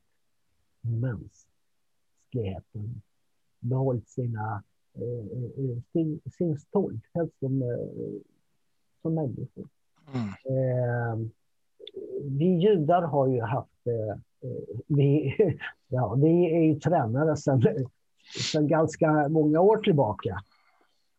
[0.80, 3.02] mänskligheten,
[3.60, 4.62] behållit sina,
[4.94, 7.78] eh, eh sin, sin stolthet som, eh,
[9.02, 9.68] som människor.
[10.14, 10.28] Mm.
[10.28, 11.16] Eh,
[12.22, 14.16] vi judar har ju haft, eh,
[14.86, 15.34] vi,
[15.88, 17.62] ja, vi är ju tränare sedan,
[18.52, 20.42] sedan ganska många år tillbaka.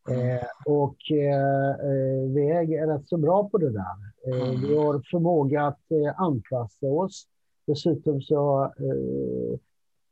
[0.10, 3.98] Eh, och eh, eh, vi är rätt så bra på det där.
[4.28, 4.78] Eh, vi mm.
[4.78, 7.28] har förmåga att eh, anpassa oss.
[7.68, 9.60] Dessutom så eh,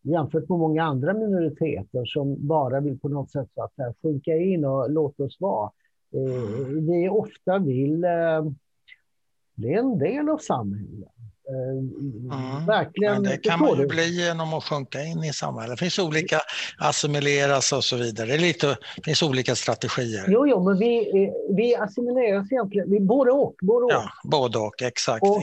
[0.01, 4.35] jämfört med många andra minoriteter som bara vill på något sätt så att här, sjunka
[4.35, 5.71] in och låta oss vara.
[6.13, 6.87] Mm.
[6.87, 8.05] vi ofta vill
[9.55, 11.14] bli en del av samhället.
[11.49, 12.65] Mm.
[12.65, 13.13] Verkligen.
[13.13, 15.79] Men det kan man ju bli genom att sjunka in i samhället.
[15.79, 16.41] Det finns olika
[16.77, 18.27] assimileras och så vidare.
[18.27, 20.25] Det, är lite, det finns olika strategier.
[20.27, 23.55] Jo, jo men vi, vi assimileras egentligen, vi, både och.
[23.61, 23.91] Både och.
[23.91, 25.23] Ja, både och, exakt.
[25.23, 25.41] Och,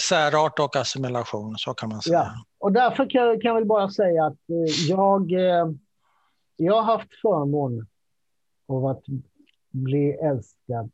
[0.00, 2.18] Särart och assimilation, så kan man säga.
[2.18, 2.44] Ja.
[2.58, 5.70] Och därför kan, kan jag väl bara säga att eh, jag, eh,
[6.56, 7.86] jag har haft förmån
[8.68, 9.02] av att
[9.70, 10.90] bli älskad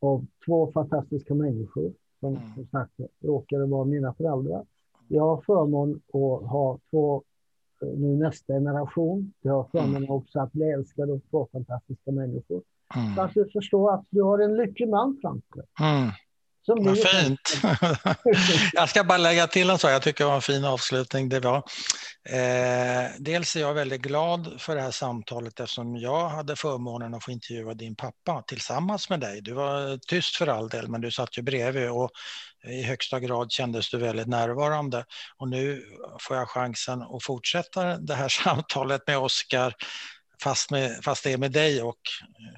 [0.00, 2.54] av två fantastiska människor som mm.
[2.54, 4.64] som sagt råkade vara mina föräldrar.
[5.08, 7.22] Jag har förmån att ha två,
[7.82, 10.10] eh, nu nästa generation, jag har förmånen mm.
[10.10, 12.62] också att bli älskad av två fantastiska människor.
[12.96, 13.14] Mm.
[13.14, 15.66] Så att du förstår att du har en lycklig man framför dig.
[15.80, 16.10] Mm.
[16.66, 17.60] Vad fint.
[18.72, 21.28] jag ska bara lägga till en sak, jag tycker det var en fin avslutning.
[21.28, 21.56] Det var.
[22.28, 27.24] Eh, dels är jag väldigt glad för det här samtalet eftersom jag hade förmånen att
[27.24, 29.40] få intervjua din pappa tillsammans med dig.
[29.40, 32.10] Du var tyst för all del, men du satt ju bredvid och
[32.68, 35.04] i högsta grad kändes du väldigt närvarande.
[35.36, 35.82] Och nu
[36.20, 39.74] får jag chansen att fortsätta det här samtalet med Oskar
[40.42, 40.70] fast,
[41.04, 42.00] fast det är med dig och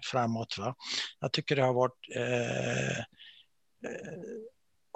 [0.04, 0.58] framåt.
[0.58, 0.74] Va?
[1.20, 3.04] Jag tycker det har varit Eh,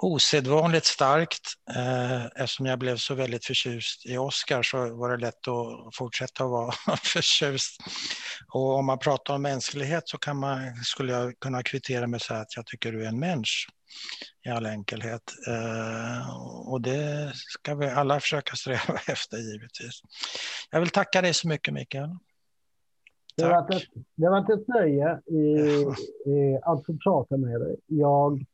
[0.03, 1.41] osedvanligt starkt.
[1.75, 6.43] Eh, eftersom jag blev så väldigt förtjust i Oscar så var det lätt att fortsätta
[6.43, 6.71] att vara
[7.03, 7.81] förtjust.
[8.53, 12.21] Och om man pratar om mänsklighet så kan man, skulle jag kunna kvittera med att
[12.21, 13.71] säga att jag tycker du är en människa
[14.45, 15.33] i all enkelhet.
[15.47, 16.29] Eh,
[16.67, 20.01] och det ska vi alla försöka sträva efter givetvis.
[20.71, 22.09] Jag vill tacka dig så mycket Mikael.
[23.35, 25.41] Det har, varit ett, det har varit ett nöje i,
[26.29, 27.75] i att få prata med dig.
[27.87, 28.45] Jag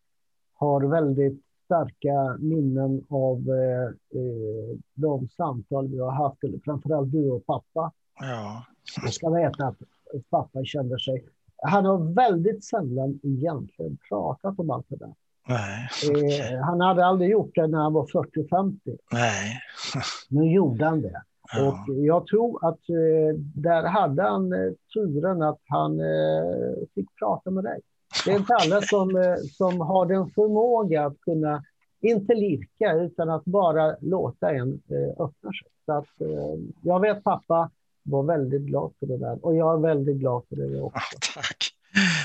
[0.60, 3.88] har väldigt starka minnen av eh,
[4.22, 7.92] eh, de samtal vi har haft, eller framförallt du och pappa.
[8.20, 8.66] Ja.
[9.04, 9.78] Jag ska veta att
[10.30, 11.26] pappa kände sig...
[11.62, 15.14] Han har väldigt sällan egentligen pratat om allt det där.
[15.48, 15.90] Nej.
[16.14, 18.98] Eh, han hade aldrig gjort det när han var 40-50.
[19.12, 19.60] Nej.
[20.30, 21.22] nu gjorde han det.
[21.54, 21.86] Ja.
[21.88, 27.52] Och jag tror att eh, där hade han eh, turen att han eh, fick prata
[27.52, 27.80] med dig.
[28.26, 31.64] Det är inte alla som, eh, som har den förmåga att kunna,
[32.02, 35.72] inte lirka, utan att bara låta en eh, öppna sig.
[35.86, 37.72] Så att, eh, jag vet pappa
[38.04, 41.00] var väldigt glad för det där och jag är väldigt glad för det också.
[41.36, 41.76] tack.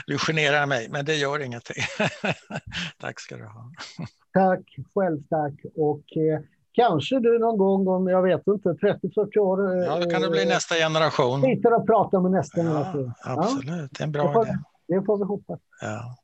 [0.07, 1.83] Du generar mig, men det gör ingenting.
[3.01, 3.71] tack ska du ha.
[4.33, 4.61] tack,
[4.95, 5.53] själv tack.
[5.77, 6.41] Och eh,
[6.73, 9.77] kanske du någon gång om, jag vet inte, 30-40 år.
[9.77, 11.43] Eh, ja, då kan det bli nästa generation.
[11.43, 13.13] Sitter och pratar med nästa ja, generation.
[13.25, 14.59] Absolut, det är en bra idé.
[14.89, 15.61] Det får vi hoppas.
[15.81, 16.17] Ja.